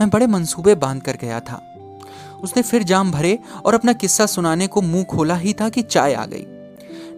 मैं 0.00 0.10
बड़े 0.10 0.26
मंसूबे 0.26 0.74
बाँध 0.74 1.02
कर 1.02 1.16
गया 1.20 1.40
था। 1.40 1.72
उसने 2.42 2.62
फिर 2.62 2.82
जाम 2.82 3.12
भरे 3.12 3.38
और 3.64 3.74
अपना 3.74 3.92
किस्सा 3.92 4.26
सुनाने 4.26 4.66
को 4.66 4.82
मुँह 4.82 5.04
खोला 5.04 5.34
ही 5.34 5.52
था 5.52 5.68
कि 5.68 5.82
चाय 5.82 6.14
आ 6.14 6.26
गई। 6.26 6.44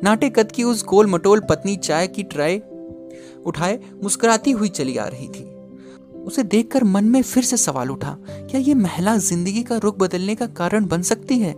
नाटे 0.03 0.31
कद 0.31 0.53
की 0.53 0.65
उस 0.65 0.85
गोल 0.85 1.07
मटोल 1.07 1.41
पत्नी 1.41 1.77
चाय 1.77 2.07
की 2.07 2.23
ट्राई 2.23 2.63
उठाए, 3.47 3.79
मुस्कुराती 4.03 4.51
हुई 4.51 4.69
चली 4.69 4.97
आ 4.97 5.07
रही 5.07 5.29
थी। 5.29 5.58
उसे 6.27 6.43
देखकर 6.43 6.85
मन 6.85 7.05
में 7.05 7.23
फिर 7.23 7.45
से 7.45 7.57
सवाल 7.57 7.91
उठा, 7.91 8.17
क्या 8.31 8.61
ये 8.61 8.75
महिला 8.75 9.17
ज़िंदगी 9.17 9.63
का 9.63 9.77
रुख 9.77 9.99
बदलने 9.99 10.35
का 10.35 10.47
कारण 10.47 10.87
बन 10.87 11.03
सकती 11.03 11.39
है? 11.39 11.55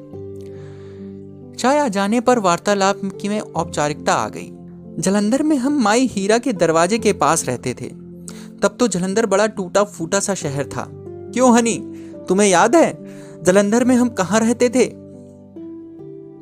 चाय 1.56 1.78
आ 1.78 1.88
जाने 1.88 2.20
पर 2.20 2.38
वार्तालाप 2.38 3.00
की 3.04 3.28
में 3.28 3.40
औपचारिकता 3.40 4.14
आ 4.14 4.28
गई। 4.28 4.50
जलंधर 4.98 5.42
में 5.42 5.56
हम 5.56 5.82
माई 5.82 6.06
हीरा 6.06 6.38
के 6.38 6.52
दरवाजे 6.52 6.98
के 6.98 7.12
पास 7.12 7.44
रहते 7.44 7.74
थे। 7.80 7.86
तब 8.62 8.76
तो 8.80 8.88
जलंधर 8.88 9.26
बड़ा 9.26 9.46
टूटा 9.46 9.84
फूटा 9.84 10.20
सा 10.20 10.34
शहर 10.34 10.64
था। 10.64 10.86
क्यों 11.34 11.58
हनी? 11.58 11.82
तुम्हें 12.28 12.48
याद 12.48 12.76
है? 12.76 12.98
जलंधर 13.42 13.84
में 13.84 13.96
हम 13.96 14.08
कहाँ 14.08 14.40
रहते 14.40 14.68
थे? 14.68 15.00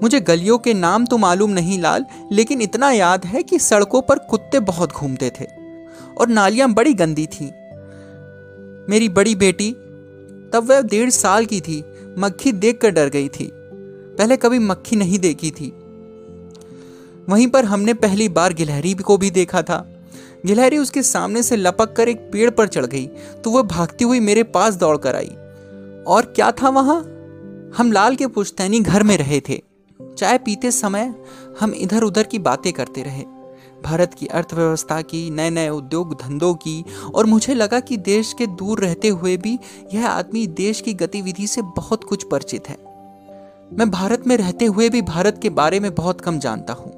मुझे 0.02 0.20
गलियों 0.20 0.58
के 0.58 0.75
नाम 0.75 1.06
तो 1.06 1.18
मालूम 1.18 1.50
नहीं 1.50 1.80
लाल, 1.80 2.04
लेकिन 2.32 2.62
इतना 2.62 2.90
याद 2.90 3.25
है 3.25 3.42
कि 3.42 3.58
सड़कों 3.58 4.02
पर 4.02 4.18
कुत्ते 4.18 4.60
बहुत 4.60 4.92
घूमते 4.92 5.30
थे। 5.40 5.44
और 6.18 6.28
नालियाँ 6.28 6.72
बड़ी 6.72 6.94
गंदी 6.94 7.26
थीं। 7.26 7.50
मेरी 8.88 9.09
बड़ी 9.09 9.35
बेटी। 9.35 9.71
तब 10.52 10.66
वह 10.68 10.80
डेढ़ 10.80 11.11
साल 11.11 11.47
की 11.47 11.61
थी। 11.61 11.83
मक्खी 12.18 12.52
देख 12.52 12.78
कर 12.78 12.90
डर 12.90 13.09
गई 13.09 13.28
थी। 13.28 13.50
पहले 13.52 14.37
कभी 14.37 14.59
मक्खी 14.59 14.97
नहीं 14.97 15.18
देखी 15.18 15.50
थी। 15.50 15.73
वहीं 17.28 17.47
पर 17.47 17.64
हमने 17.64 17.95
पहली 17.95 18.28
बार 18.28 18.52
गिलहरी 18.52 18.95
को 18.95 19.16
भी 19.16 19.30
देखा 19.30 19.62
था। 19.62 19.87
गिलहरी 20.47 20.78
उसके 20.78 21.02
सामने 21.02 21.42
से 21.42 21.57
लपक 21.57 21.92
कर 21.92 22.09
एक 22.09 22.18
पेड़ 22.33 22.50
पर 22.50 22.68
चढ़ 22.68 22.87
गई 22.87 23.07
तो 23.45 23.50
वह 23.50 23.62
भागती 23.62 24.04
हुई 24.04 24.21
मेरे 24.21 24.42
पास 24.42 24.75
दौड़ 24.75 24.97
कर 24.97 25.16
आई। 25.16 25.35
और 26.07 26.33
क्या 26.37 26.50
था 26.52 26.68
वहाँ? 26.68 27.00
हम 27.76 27.92
लाल 27.92 28.16
के 28.16 28.26
पुश्तैनी 28.26 28.80
घर 28.80 29.02
में 29.02 29.16
रहे 29.18 29.40
थे। 29.49 29.62
चाय 30.18 30.38
पीते 30.38 30.71
समय 30.71 31.14
हम 31.61 31.75
इधर 31.75 32.02
उधर 32.02 32.23
की 32.23 32.38
बातें 32.38 32.73
करते 32.73 33.02
रहे। 33.02 33.25
भारत 33.85 34.14
की 34.14 34.26
अर्थव्यवस्था 34.26 35.00
की 35.02 35.28
नए 35.30 35.50
नए 35.50 35.68
उद्योग, 35.68 36.14
धंधों 36.14 36.54
की 36.54 36.85
और 37.14 37.26
मुझे 37.26 37.54
लगा 37.54 37.80
कि 37.80 37.97
देश 37.97 38.32
के 38.32 38.47
दूर 38.47 38.80
रहते 38.80 39.08
हुए 39.08 39.37
भी 39.37 39.58
यह 39.94 40.08
आदमी 40.08 40.47
देश 40.47 40.80
की 40.80 40.94
गतिविधि 40.94 41.47
से 41.47 41.62
बहुत 41.76 42.04
कुछ 42.04 42.25
परिचित 42.25 42.68
है। 42.68 42.76
मैं 43.73 43.90
भारत 43.90 44.26
में 44.26 44.37
रहते 44.37 44.64
हुए 44.64 44.88
भी 44.88 45.02
भारत 45.02 45.38
के 45.42 45.50
बारे 45.50 45.80
में 45.80 45.94
बहुत 45.94 46.20
कम 46.20 46.38
जानता 46.38 46.73
हूँ। 46.73 46.92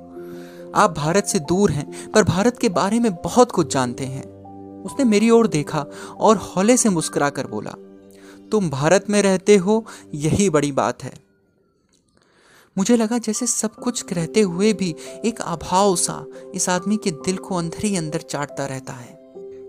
आप 0.75 0.95
भारत 0.97 1.25
से 1.25 1.39
दूर 1.39 1.71
हैं, 1.71 2.11
पर 2.11 2.25
भारत 2.25 2.59
के 2.59 2.69
बारे 2.69 2.99
में 3.01 3.13
बहुत 3.15 3.53
कुछ 3.53 3.73
जानते 3.73 4.05
हैं। 4.05 4.25
उसने 4.85 5.05
मेरी 5.05 5.31
ओर 5.31 5.47
देखा 5.47 5.85
और 6.19 6.37
हौले 6.37 6.77
से 6.77 6.89
मुस्कुरा 6.89 7.31
कर 7.31 7.47
बोला, 7.47 7.75
तुम 8.51 8.71
भारत 8.71 9.11
में 9.11 9.21
रहते 9.23 9.57
हो, 9.57 9.85
यही 10.15 10.49
बड़ी 10.51 10.73
बात 10.73 11.03
है। 11.03 11.13
मुझे 12.81 12.97
लगा 12.97 13.19
जैसे 13.19 13.47
सब 13.47 13.75
कुछ 13.75 14.13
रहते 14.13 14.41
हुए 14.41 14.73
भी 14.73 14.95
एक 15.25 15.41
अभाव 15.41 15.97
सा 15.97 16.27
इस 16.55 16.69
आदमी 16.69 16.97
के 16.97 17.11
दिल 17.11 17.37
को 17.37 17.55
अंदर 17.55 17.85
ही 17.85 17.97
अंदर 17.97 18.19
चाटता 18.19 18.67
रहता 18.67 18.93
है। 18.93 19.13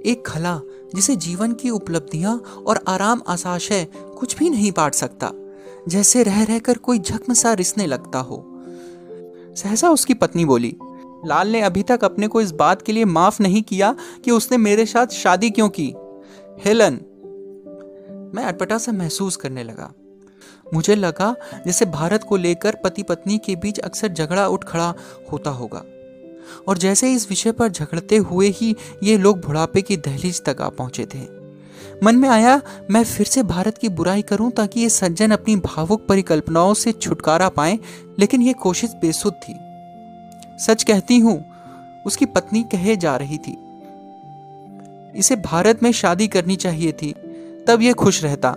एक 0.05 0.23
खला, 0.27 0.61
जिसे 0.95 1.15
जीवन 1.15 1.53
की 1.53 1.69
उपलब्धियाँ 1.69 2.37
और 2.67 2.79
आराम 2.87 3.21
आशाशय 3.27 3.87
कुछ 3.95 4.37
भी 4.37 4.49
नहीं 4.49 4.71
बांट 4.71 4.93
सकता, 4.93 5.31
जैसे 5.87 6.23
रह 6.23 6.43
रहकर 6.43 6.77
कोई 6.77 6.99
जख्म 6.99 7.33
सा 7.33 7.53
रिसने 7.53 7.85
लगता 7.85 8.19
हो। 8.19 8.43
सहसा 9.57 9.89
उसकी 9.89 10.13
पत्नी 10.13 10.45
बोली, 10.45 10.77
लाल 11.25 11.47
ने 11.47 11.61
अभी 11.61 11.83
तक 11.83 12.03
अपने 12.03 12.27
को 12.27 12.41
इस 12.41 12.51
बात 12.51 12.81
के 12.81 12.91
लिए 12.91 13.05
माफ़ 13.05 13.43
नहीं 13.43 13.61
किया 13.61 13.95
कि 14.25 14.31
उसने 14.31 14.57
मेरे 14.57 14.85
साथ 14.85 15.07
शादी 15.07 15.49
क्यों 15.49 15.69
की? 15.69 15.93
हेलन, 16.65 16.99
मैं 18.35 18.43
अटपटा 18.43 18.77
सा 18.77 18.91
महसूस 18.91 19.35
करने 19.35 19.63
लगा। 19.63 19.93
मुझे 20.73 20.95
लगा 20.95 21.35
जैसे 21.65 21.85
भारत 21.87 22.23
को 22.23 22.37
लेकर 22.37 22.75
पति 22.75 23.03
पत्नी 23.03 23.37
के 23.37 23.55
बीच 23.55 23.79
अक्सर 23.79 24.07
झगड़ा 24.07 24.47
उठ 24.47 24.63
खड़ा 24.63 24.93
होता 25.31 25.49
होगा। 25.49 25.83
और 26.67 26.77
जैसे 26.77 27.11
इस 27.13 27.29
विषय 27.29 27.51
पर 27.51 27.69
झगड़ते 27.69 28.17
हुए 28.17 28.47
ही 28.49 28.75
ये 29.03 29.17
लोग 29.17 29.39
बुढ़ापे 29.41 29.81
की 29.81 29.97
दहलीज 29.97 30.43
तक 30.43 30.61
आ 30.61 30.69
पहुँचे 30.69 31.05
थे। 31.05 31.19
मन 32.03 32.15
में 32.15 32.27
आया, 32.29 32.59
मैं 32.91 33.03
फिर 33.03 33.25
से 33.25 33.43
भारत 33.43 33.77
की 33.77 33.89
बुराई 33.89 34.21
करूँ 34.21 34.51
ताकि 34.51 34.79
ये 34.79 34.89
सज्जन 34.89 35.31
अपनी 35.31 35.55
भावुक 35.55 36.05
परिकल्पनाओं 36.07 36.73
से 36.73 36.91
छुटकारा 36.91 37.49
पाए, 37.49 37.77
लेकिन 38.19 38.41
ये 38.41 38.53
कोशिश 38.53 38.93
बेसुध 39.01 39.33
थी। 39.39 39.55
सच 40.59 40.83
कहती 40.83 41.17
हूँ, 41.19 41.43
उसकी 42.05 42.25
पत्नी 42.25 42.63
कहे 42.63 42.95
जा 42.95 43.15
रही 43.15 43.37
थी, 43.37 43.57
इसे 45.15 45.35
भारत 45.35 45.83
में 45.83 45.91
शादी 45.91 46.27
करनी 46.27 46.55
चाहिए 46.55 46.91
थी, 46.91 47.13
तब 47.67 47.81
ये 47.81 47.93
खुश 47.93 48.23
रहता। 48.23 48.51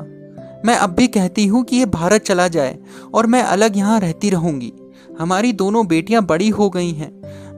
मैं 0.64 0.76
अब 0.76 0.90
भी 0.90 1.06
कहती 1.06 1.46
हूँ 1.46 1.64
कि 1.64 1.76
ये 1.76 1.86
भारत 1.86 2.22
चला 2.22 2.48
जाए 2.48 2.78
और 3.14 3.26
मैं 3.26 3.42
अलग 3.42 3.76
यहाँ 3.76 4.00
रहती 4.00 4.30
रहूँगी। 4.30 4.72
हमारी 5.18 5.52
दोनों 5.52 5.86
बेटियाँ 5.86 6.22
बड़ी 6.22 6.48
हो 6.48 6.70
गई 6.70 6.90
हैं। 6.90 7.12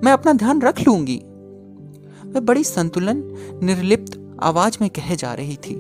मैं 0.05 0.13
अपना 0.13 0.33
ध्यान 0.33 0.63
रख 0.63 0.81
लूँगी। 0.81 1.17
वह 2.27 2.41
बड़ी 2.41 2.65
संतुलन, 2.65 3.23
निर्लिप्त 3.63 4.37
आवाज़ 4.43 4.79
में 4.81 4.91
कहे 4.91 5.17
जा 5.17 5.35
रही 5.35 5.57
थी। 5.57 5.75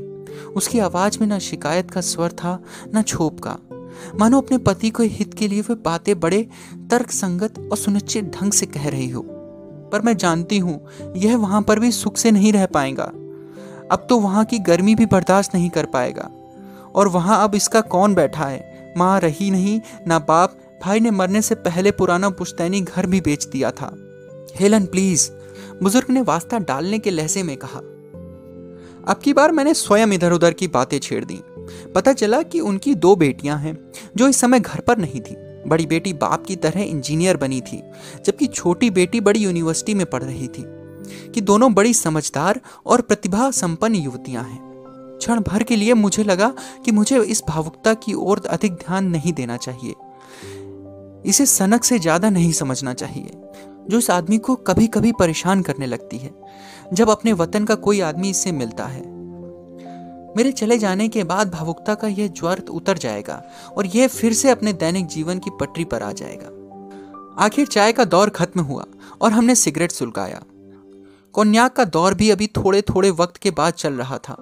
उसकी 0.56 0.78
आवाज़ 0.78 1.18
में 1.20 1.26
ना 1.26 1.38
शिकायत 1.38 1.90
का 1.90 2.00
स्वर 2.00 2.32
था, 2.32 2.62
न 2.94 3.02
छोप 3.02 3.40
का। 3.40 3.58
मानो 4.20 4.40
अपने 4.40 4.58
पति 4.58 4.90
को 4.90 5.02
हित 5.02 5.34
के 5.34 5.48
लिए 5.48 5.60
वह 5.60 5.74
बातें 5.74 6.20
बड़े 6.20 6.48
तर्क 6.90 7.10
संगत 7.10 7.68
और 7.72 7.76
सुनिश्चित 7.76 8.24
ढंग 8.24 8.52
से 8.52 8.66
कह 8.66 8.88
रही 8.88 9.08
हो। 9.08 9.22
पर 9.92 10.00
मैं 10.00 10.16
जानती 10.16 10.58
हूँ, 10.58 10.86
यह 11.16 11.36
वहाँ 11.36 11.62
पर 11.62 11.78
भी 11.78 11.92
सुख 11.92 12.16
से 12.16 12.30
नहीं 12.30 12.52
रह 12.52 12.66
पाएगा। 12.66 13.12
अब 13.92 14.06
तो 14.08 14.18
वहाँ 14.18 14.44
की 14.44 14.58
गर्मी 14.58 14.94
भी 14.94 15.06
बर्दाश्त 15.06 15.54
नहीं 15.54 15.70
कर 15.70 15.86
पाएगा। 15.86 16.30
और 16.96 17.08
वहाँ 17.08 17.44
अब 17.44 17.54
इसका 17.54 17.80
कौन 17.80 18.14
बैठा 18.14 18.44
है? 18.44 18.94
माँ 18.96 19.20
रही 19.20 19.50
नहीं, 19.50 19.80
ना 20.06 20.18
बाप। 20.18 20.58
भाई 20.84 21.00
ने 21.00 21.10
मरने 21.10 21.42
से 21.42 21.54
पहले 21.54 21.90
पुराना 21.90 22.30
पुश्तैनी 22.30 22.80
घर 22.80 23.06
भी 23.06 23.20
बेच 23.20 23.46
दिया 23.46 23.70
था। 23.70 23.96
Helen, 24.56 24.86
please. 24.86 25.30
बुज़ुर्ग 25.82 26.06
ने 26.10 26.20
वास्ता 26.22 26.58
डालने 26.58 26.98
के 26.98 27.10
लहजे 27.10 27.42
में 27.42 27.56
कहा। 27.56 27.78
अब 29.08 29.20
की 29.24 29.32
बार 29.32 29.52
मैंने 29.52 29.74
स्वयं 29.74 30.06
इधर 30.06 30.32
उधर 30.32 30.52
की 30.52 30.68
बातें 30.68 30.98
छेड़ 30.98 31.24
दी। 31.24 31.40
पता 31.94 32.12
चला 32.12 32.42
कि 32.42 32.60
उनकी 32.60 32.94
दो 32.94 33.16
बेटियाँ 33.16 33.58
हैं, 33.58 33.92
जो 34.16 34.28
इस 34.28 34.36
समय 34.36 34.60
घर 34.60 34.80
पर 34.80 34.98
नहीं 34.98 35.20
थी। 35.20 35.36
बड़ी 35.68 35.86
बेटी 35.86 36.12
बाप 36.12 36.44
की 36.46 36.56
तरह 36.56 36.80
इंजीनियर 36.80 37.36
बनी 37.36 37.60
थी, 37.60 37.82
जबकि 38.24 38.46
छोटी 38.46 38.90
बेटी 38.90 39.20
बड़ी 39.20 39.40
यूनिवर्सिटी 39.40 39.94
में 39.94 40.06
पढ़ 40.06 40.22
रही 40.22 40.48
थी। 40.48 40.64
कि 41.34 41.40
दोनों 41.40 41.74
बड़ी 41.74 41.94
समझदार 41.94 42.60
और 42.86 43.00
प्रतिभा 43.00 43.50
संपन्न 43.50 43.94
युवतियाँ 43.94 44.44
हैं। 44.44 44.65
क्षण 45.18 45.40
भर 45.40 45.62
के 45.62 45.76
लिए 45.76 45.94
मुझे 45.94 46.24
लगा 46.24 46.52
कि 46.84 46.92
मुझे 46.92 47.20
इस 47.20 47.42
भावुकता 47.48 47.94
की 47.94 48.14
ओर 48.14 48.42
अधिक 48.48 48.72
ध्यान 48.74 49.08
नहीं 49.10 49.32
देना 49.32 49.56
चाहिए। 49.56 49.94
इसे 51.24 51.46
सनक 51.46 51.84
से 51.84 51.98
ज़्यादा 51.98 52.30
नहीं 52.30 52.52
समझना 52.52 52.92
चाहिए, 52.94 53.30
जो 53.88 53.98
इस 53.98 54.10
आदमी 54.10 54.38
को 54.38 54.54
कभी 54.56 54.86
कभी 54.86 55.12
परेशान 55.12 55.62
करने 55.62 55.86
लगती 55.86 56.18
है, 56.18 56.30
जब 56.92 57.10
अपने 57.10 57.32
वतन 57.32 57.64
का 57.64 57.74
कोई 57.74 58.00
आदमी 58.00 58.30
इससे 58.30 58.52
मिलता 58.52 58.86
है। 58.86 59.04
मेरे 60.36 60.52
चले 60.52 60.78
जाने 60.78 61.08
के 61.08 61.24
बाद 61.24 61.50
भावुकता 61.50 61.94
का 61.94 62.08
यह 62.08 62.28
ज्वर 62.28 62.62
उतर 62.70 62.98
जाएगा 62.98 63.42
और 63.76 63.86
यह 63.86 64.08
फिर 64.08 64.32
से 64.32 64.50
अपने 64.50 64.72
दैनिक 64.72 65.06
जीवन 65.06 65.38
की 65.38 65.50
पटरी 65.60 65.84
पर 65.84 66.02
आ 66.02 66.12
जाएगा। 66.12 66.50
आखिर 67.44 67.66
चाय 67.66 67.92
का 67.92 68.04
दौर 68.04 68.30
खत्म 68.30 68.60
हुआ 68.60 68.84
और 69.20 69.32
हमने 69.32 69.54
सिगरेट 69.54 69.92
सुलगाया। 69.92 70.42
कोन्याक 71.34 71.72
का 71.72 71.84
दौर 71.84 72.14
भी 72.14 72.30
अभी 72.30 72.46
थोड़े 72.46 72.82
थोड़े 72.82 73.10
वक्त 73.10 73.36
के 73.36 73.50
बाद 73.50 73.72
चल 73.72 73.94
रहा 73.94 74.18
था। 74.18 74.36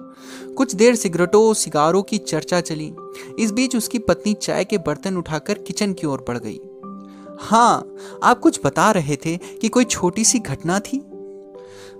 कुछ 0.57 0.75
देर 0.75 0.95
सिगरेटों 0.95 1.53
सिगारों 1.53 2.01
की 2.03 2.17
चर्चा 2.19 2.59
चली। 2.61 2.91
इस 3.39 3.51
बीच 3.51 3.75
उसकी 3.75 3.99
पत्नी 3.99 4.33
चाय 4.33 4.63
के 4.65 4.77
बर्तन 4.77 5.17
उठाकर 5.17 5.57
किचन 5.57 5.93
की 5.93 6.07
ओर 6.07 6.25
बढ़ 6.27 6.37
गई। 6.37 6.59
हाँ 7.41 7.95
आप 8.23 8.39
कुछ 8.39 8.59
बता 8.65 8.89
रहे 8.91 9.15
थे 9.25 9.35
कि 9.61 9.69
कोई 9.69 9.85
छोटी 9.85 10.23
सी 10.25 10.39
घटना 10.39 10.79
थी? 10.81 10.97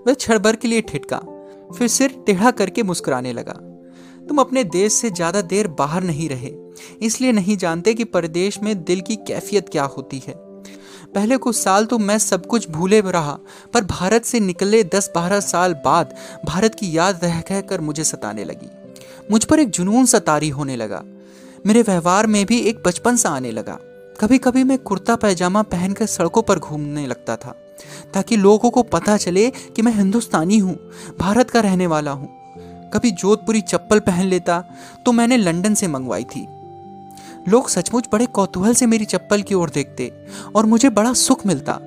वह 0.06 0.38
भर 0.38 0.56
के 0.56 0.68
लिए 0.68 0.80
ठिठका, 0.82 1.18
फिर 1.70 1.88
सिर 1.88 2.22
टेढ़ा 2.26 2.50
करके 2.52 2.82
मुस्कुराने 2.82 3.32
लगा। 3.32 3.52
तुम 4.26 4.38
अपने 4.38 4.64
देश 4.66 4.92
से 4.92 5.10
ज़्यादा 5.10 5.40
देर 5.42 5.68
बाहर 5.70 6.02
नहीं 6.02 6.28
रहे, 6.28 6.52
इसलिए 7.02 7.32
नहीं 7.32 7.56
जानते 7.56 7.94
कि 7.94 8.04
परदेश 8.06 8.58
में 8.62 8.74
दिल 8.84 9.00
की 9.00 9.16
कैफियत 9.18 9.68
क्या 9.68 9.84
होती 9.86 10.18
है। 10.18 10.34
पहले 11.16 11.36
कुछ 11.36 11.56
साल 11.56 11.84
तो 11.84 11.98
मैं 11.98 12.18
सब 12.18 12.44
कुछ 12.46 12.68
भूले 12.70 13.00
रहा, 13.00 13.36
पर 13.74 13.84
भारत 13.84 14.24
से 14.24 14.40
निकले 14.40 14.82
दस 14.84 15.10
बारह 15.14 15.40
साल 15.40 15.74
बाद 15.84 16.14
भारत 16.46 16.74
की 16.74 16.96
याद 16.96 17.20
रह 17.24 17.40
कह 17.40 17.60
कर 17.60 17.80
मुझे 17.80 18.04
सताने 18.04 18.44
लगी। 18.44 18.68
मुझ 19.30 19.44
पर 19.44 19.60
एक 19.60 19.70
जुनून 19.70 20.06
सा 20.06 20.18
तारी 20.20 20.48
होने 20.48 20.76
लगा। 20.76 21.02
मेरे 21.66 21.82
व्यवहार 21.82 22.26
में 22.26 22.44
भी 22.46 22.58
एक 22.60 22.82
बचपन 22.86 23.16
सा 23.16 23.30
आने 23.30 23.50
लगा। 23.50 23.78
कभी 24.20 24.38
कभी 24.38 24.64
मैं 24.64 24.78
कुर्ता 24.80 25.16
पैजामा 25.16 25.62
पहनकर 25.64 26.06
सड़कों 26.06 26.42
पर 26.42 26.58
घूमने 26.58 27.06
लगता 27.06 27.36
था, 27.36 27.54
ताकि 28.14 28.36
लोगों 28.36 28.70
को 28.70 28.82
पता 28.84 29.16
चले 29.16 29.48
कि 29.50 29.82
मैं 29.82 29.92
हिंदुस्तानी 29.92 30.58
हूँ, 30.58 30.76
भारत 31.18 31.50
का 31.50 31.60
रहने 31.60 31.86
वाला 31.86 32.10
हूँ। 32.12 32.28
कभी 32.94 33.10
जोधपुरी 33.12 33.60
चप्पल 33.62 34.00
पहन 34.00 34.26
लेता 34.26 34.60
तो 35.06 35.12
मैंने 35.12 35.36
लंदन 35.36 35.74
से 35.74 35.88
मंगवाई 35.88 36.24
थी। 36.26 36.46
लोग 37.48 37.68
सचमुच 37.68 38.08
बड़े 38.12 38.26
कौतूहल 38.26 38.74
से 38.74 38.86
मेरी 38.86 39.04
चप्पल 39.04 39.42
की 39.42 39.54
ओर 39.54 39.70
देखते 39.70 40.10
और 40.56 40.66
मुझे 40.66 40.88
बड़ा 40.90 41.12
सुख 41.14 41.46
मिलता। 41.46 41.78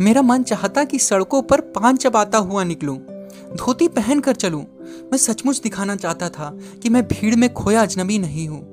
मेरा 0.00 0.22
मन 0.22 0.42
चाहता 0.42 0.84
कि 0.84 0.98
सड़कों 0.98 1.42
पर 1.42 1.60
पान 1.70 1.96
चबाता 1.96 2.38
हुआ 2.38 2.64
निकलूं, 2.64 2.96
धोती 3.56 3.88
पहन 3.88 4.20
कर 4.20 4.34
चलूँ। 4.34 4.62
मैं 5.12 5.18
सचमुच 5.18 5.60
दिखाना 5.60 5.96
चाहता 5.96 6.28
था 6.28 6.50
कि 6.82 6.88
मैं 6.88 7.06
भीड़ 7.08 7.34
में 7.36 7.52
खोया 7.54 7.82
अजनबी 7.82 8.18
नहीं 8.18 8.48
हूँ। 8.48 8.66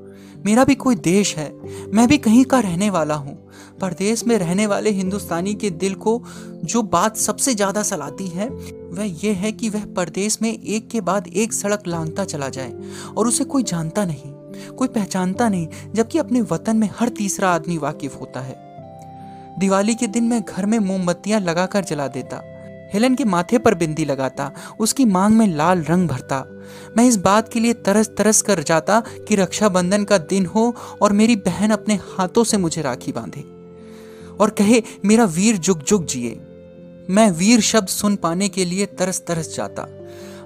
मेरा 0.46 0.64
भी 0.64 0.76
कोई 0.76 0.96
देश 0.96 1.36
है 1.38 1.52
मैं 1.94 2.08
भी 2.08 2.18
कहीं 2.18 2.44
का 2.46 2.60
रहने 2.60 2.90
वाला 2.90 3.16
हूँ। 3.16 3.36
परदेश 3.82 4.24
में 4.28 4.38
रहने 4.38 4.68
वाले 4.68 4.90
हिंदुस्तानी 4.90 5.54
के 5.56 5.70
दिल 5.72 5.96
को 5.96 6.22
जो 6.64 6.82
बात 6.84 7.18
सबसे 7.18 7.54
ज़्यादा 7.56 7.84
सलाती 7.84 8.28
है 8.28 8.50
वह 8.50 9.14
यह 9.26 9.38
है 9.38 9.52
कि 9.52 9.70
वह 9.70 9.86
परदेश 9.96 10.38
में 10.42 10.52
एक 10.52 10.88
के 10.90 11.02
बाद 11.02 11.28
एक 11.28 11.54
सड़क 11.54 11.88
लांगता 11.88 12.26
चला 12.26 12.50
जाए 12.50 12.74
और 13.18 13.28
उसे 13.28 13.44
कोई 13.44 13.64
जानता 13.64 14.06
नहीं। 14.06 14.32
कोई 14.78 14.88
पहचानता 14.88 15.50
नहीं, 15.50 15.68
जबकि 15.96 16.18
अपने 16.18 16.42
वतन 16.42 16.78
में 16.78 16.90
हर 17.00 17.10
तीसरा 17.10 17.50
आदमी 17.50 17.78
वाकिफ 17.78 18.20
होता 18.22 18.40
है। 18.40 18.56
दिवाली 19.60 19.96
के 19.96 20.08
दिन 20.08 20.24
मैं 20.24 20.42
घर 20.42 20.66
में 20.66 20.78
मोमबत्तियाँ 20.80 21.40
लगाकर 21.42 21.84
जला 21.84 22.08
देता, 22.08 22.42
हेलन 22.94 23.16
के 23.16 23.24
माथे 23.24 23.58
पर 23.58 23.76
बिंदी 23.76 24.06
लगाता, 24.06 24.52
उसकी 24.80 25.06
मांग 25.06 25.36
में 25.36 25.48
लाल 25.48 25.84
रंग 25.84 26.08
भरता। 26.10 26.44
मैं 26.98 27.06
इस 27.06 27.16
बात 27.18 27.50
के 27.50 27.60
लिए 27.60 27.74
तरस 27.74 28.10
तरस 28.18 28.42
कर 28.42 28.62
जाता 28.64 29.02
कि 29.28 29.36
रक्षाबंधन 29.36 30.04
का 30.04 30.18
दिन 30.18 30.46
हो 30.46 30.74
और 31.02 31.14
मेरी 31.14 31.36
बहन 31.36 31.72
अपने 31.72 32.00
हाथों 32.08 32.44
से 32.44 32.58
मुझे 32.58 32.82
राखी 32.82 33.12
बांधे 33.12 33.42
और 34.40 34.50
कहे, 34.50 34.82
मेरा 35.06 35.26
वीर 35.26 35.58
जुग 35.58 35.84
जुग 35.84 36.06
जिए। 36.06 36.40
मैं 37.10 37.30
वीर 37.32 37.62
शब्द 37.62 37.88
सुन 37.88 38.16
पाने 38.16 38.50
के 38.50 38.66
लिए 38.66 38.86
तरस 38.86 39.24
तरस 39.28 39.56
जाता। 39.56 39.88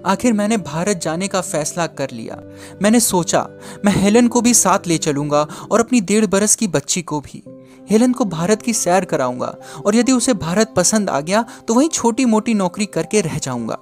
आखिर 0.06 0.34
मैंने 0.34 0.58
भारत 0.58 0.98
जाने 0.98 1.28
का 1.28 1.42
फैसला 1.42 1.88
कर 1.88 2.12
लिया। 2.12 2.42
मैंने 2.82 3.00
सोचा, 3.00 3.48
मैं 3.86 3.94
हेलन 3.94 4.28
को 4.28 4.42
भी 4.42 4.54
साथ 4.54 4.88
ले 4.88 4.98
चलूँगा 4.98 5.48
और 5.72 5.80
अपनी 5.80 6.02
डेढ़ 6.02 6.26
बरस 6.26 6.56
की 6.56 6.68
बच्ची 6.68 7.02
को 7.02 7.20
भी। 7.22 7.44
हेलन 7.90 8.14
को 8.14 8.26
भारत 8.26 8.62
की 8.62 8.74
सैर 8.74 9.06
कराऊँगा 9.06 9.56
और 9.86 9.96
यदि 9.96 10.12
उसे 10.12 10.34
भारत 10.34 10.74
पसंद 10.76 11.10
आ 11.10 11.20
गया 11.20 11.46
तो 11.68 11.74
वहीं 11.74 11.90
छोटी 11.90 12.26
मोटी 12.26 12.54
नौकरी 12.54 12.86
करके 12.86 13.22
रह 13.22 13.38
जाऊँगा। 13.38 13.78